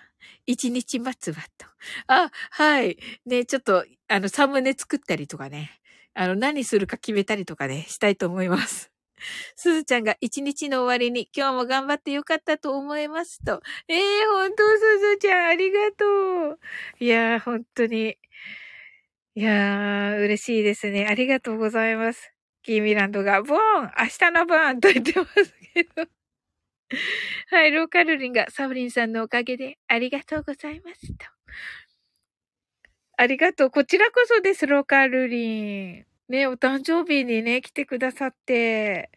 [0.45, 1.65] 一日待つわと。
[2.07, 2.97] あ、はい。
[3.25, 5.79] ね、ちょっと、あの、サムネ作ったりとかね。
[6.13, 8.91] あの、何するか決めたりとかね、したいと思います。
[9.55, 13.61] すずちゃんが一日の終わりに今日も頑張ってよかったと思いますと。
[13.87, 16.05] ええー、本当すずちゃんありがと
[16.51, 16.59] う。
[16.99, 18.17] いやー、本当に。
[19.35, 21.05] いやー、嬉しいですね。
[21.07, 22.33] ありがとうございます。
[22.63, 26.07] キーミランドが、ボーン明日の晩と言ってますけど。
[27.51, 31.25] はい、ローカルリンがサブリンさんのおかげでありがとうございますと。
[33.17, 33.71] ありがとう。
[33.71, 36.06] こちらこそです、ローカルリン。
[36.29, 39.09] ね、お誕生日にね、来てくださって、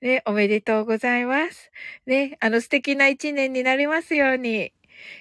[0.00, 1.72] ね、おめでとうございます。
[2.06, 4.72] ね、あの素敵な一年になりますように。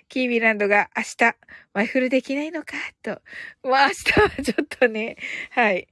[0.10, 1.36] キーミランドが明日、
[1.74, 3.22] ワイフルできないのか、と。
[3.64, 5.18] まあ明日はちょっとね、
[5.52, 5.88] はい。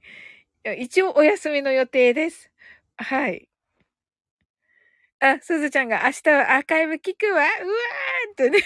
[0.78, 2.50] 一応お休みの予定です。
[2.96, 3.48] はい。
[5.20, 7.32] あ、すずちゃんが明日はアーカイブ聞くわ。
[7.34, 8.60] うわーっとね。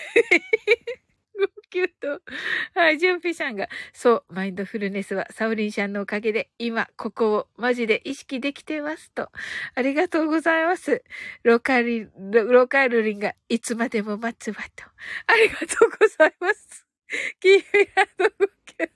[1.74, 2.22] 号泣と。
[2.78, 9.30] はい、ジュンピさんが、そう、マインドフルネスはサウリンちゃんのおかげで、今、ここをマジで意識できてますと。
[9.74, 11.02] ありがとうございます。
[11.42, 14.84] ロカル、ロローカルリンが、いつまでも待つわと。
[15.26, 16.86] ありがとうございます。
[17.40, 17.62] キーミ
[17.94, 18.92] ランド号泣。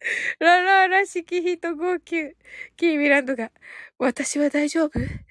[0.40, 2.34] ララらしき人号泣。
[2.76, 3.52] キーミランドが、
[3.98, 4.90] 私は大丈夫？
[4.90, 5.24] と言って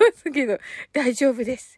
[0.00, 0.58] ますけど、
[0.92, 1.77] 大丈夫です。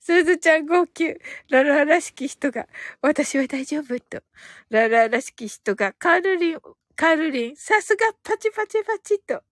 [0.00, 1.16] すずちゃん号泣。
[1.50, 2.68] ララらしき人が、
[3.00, 4.22] 私は大丈夫と。
[4.70, 6.60] ララらしき人が、カールリン、
[6.96, 9.42] カールリン、さすがパチパチパチと。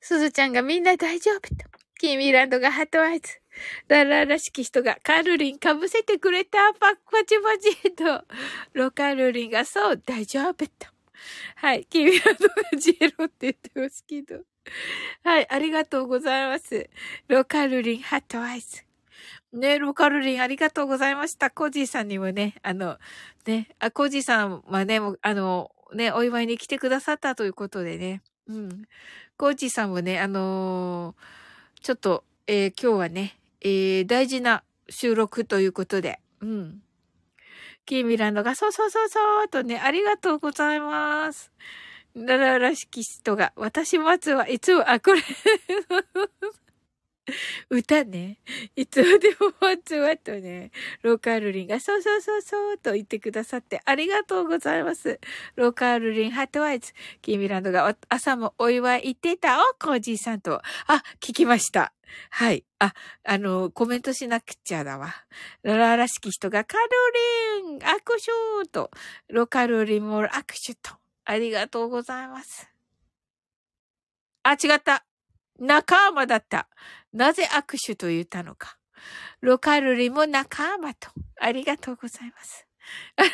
[0.00, 1.64] すずちゃんがみんな大丈夫と。
[1.98, 3.40] キーミランドがハートアイズ。
[3.88, 8.24] ララらしき人がカールリンかぶせてくれたパパチパチと。
[8.72, 10.86] ロカールリンがそう大丈夫と。
[11.56, 11.86] はい。
[11.86, 14.53] キーミランドがジエロって言ってますけど。
[15.22, 15.50] はい。
[15.50, 16.88] ありがとうございます。
[17.28, 18.82] ロカルリン heart eyes。
[19.52, 21.50] ね、ロカルリンありがとうございました。
[21.50, 22.98] コージーさんにもね、あの、
[23.46, 28.22] ね、あ、コージーさんはね、もう、あの、ね、お祝いに来てくださったということでね。
[28.48, 28.88] うん。
[29.36, 31.24] コージーさんもね、あのー
[31.82, 36.82] ちょっと、えー今日はね、えー大事な収録ということで、うん。
[37.86, 41.52] キーミランドが、そうそうそうそう、とね、ありがとうございます。
[42.14, 45.20] ララらしき人が、私待つはいつも、あ、これ、
[47.70, 48.38] 歌ね。
[48.76, 50.70] いつまでも待つわとね、
[51.02, 55.18] ローカールリンが、そうそうそうそうと言ってくださってありがとうございます。
[55.56, 56.92] ローカールリンハートワイズ。
[57.22, 60.60] キーミランドが朝もお祝い言ってたお、コージーさんと。
[60.86, 61.94] あ、聞きました。
[62.30, 62.64] はい。
[62.78, 62.92] あ、
[63.24, 65.14] あの、コメントしなくちゃだわ。
[65.62, 66.84] ララらしき人が、カロ
[67.64, 67.82] リン握
[68.62, 68.90] 手と、
[69.28, 70.28] ローカルリンも握
[70.64, 71.03] 手と。
[71.24, 72.68] ありがとうございます。
[74.42, 75.04] あ、違った。
[75.58, 76.68] 仲間だった。
[77.12, 78.76] なぜ握手と言ったのか。
[79.40, 81.10] ロカルリも仲間と。
[81.40, 82.66] ありがとうございます。
[83.16, 83.30] あり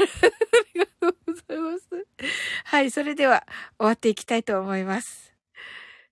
[0.81, 2.07] がとうございます。
[2.65, 3.47] はい、それでは
[3.79, 5.35] 終わっていきたいと思います。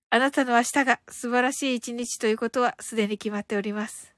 [0.09, 4.15] あなたの明日が素晴らしい一日ということはすでに決まっております。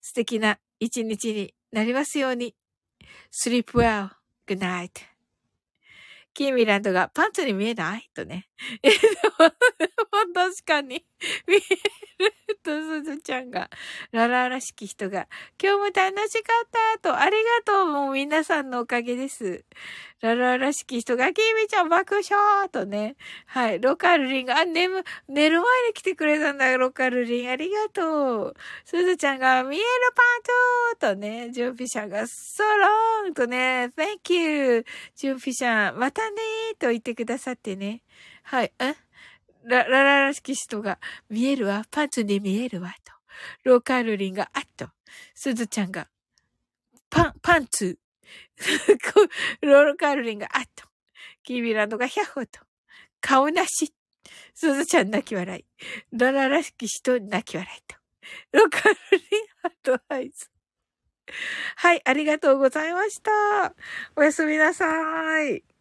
[0.00, 2.54] 素敵な一日になりますように。
[3.30, 4.10] sleep well.
[4.46, 5.11] good night.
[6.34, 8.10] キーミランドがパンツに見えない？
[8.14, 8.48] とね。
[8.82, 9.48] え、でも、
[9.78, 9.86] で
[10.28, 11.04] も確かに
[11.46, 13.68] 見えると、すずちゃんが、
[14.12, 15.26] ララらしき人が、
[15.62, 19.64] 今日も楽しかったと、ありがとう、もう皆さんのおかげです。
[20.20, 23.16] ララらしき人が、キーミちゃん爆笑とね。
[23.46, 27.50] はい、ロカルリンが、あ、眠、寝る前に来てくれたんだ、ロカルリン。
[27.50, 28.54] ありがとう。
[28.84, 29.84] すずちゃんが、見える
[30.14, 30.42] パン
[30.92, 32.62] ツとね、ジュンピシャが、so
[33.26, 34.84] long とね、thank you.
[35.16, 38.02] ジュンピシャ、またねーと言ってくださってね。
[38.42, 38.94] はい、え？
[39.64, 43.12] ラ、ララらしき人が、見えるわ、パンツに見えるわ、と。
[43.64, 44.88] ローカルリンが、あっと。
[45.34, 46.08] すずちゃんが、
[47.10, 47.98] パン、パンツ。
[49.62, 50.84] ローカルリンが、あっと。
[51.42, 52.60] キービランドが、ヒャッホーと。
[53.20, 53.92] 顔なし。
[54.54, 55.64] すずちゃん泣き笑い。
[56.12, 57.96] ララらしき人泣き笑いと。
[58.52, 59.20] ローカルリン
[59.62, 60.50] アドバイス。
[61.76, 63.74] はい、ありがとうございました。
[64.16, 65.71] おやすみなさい。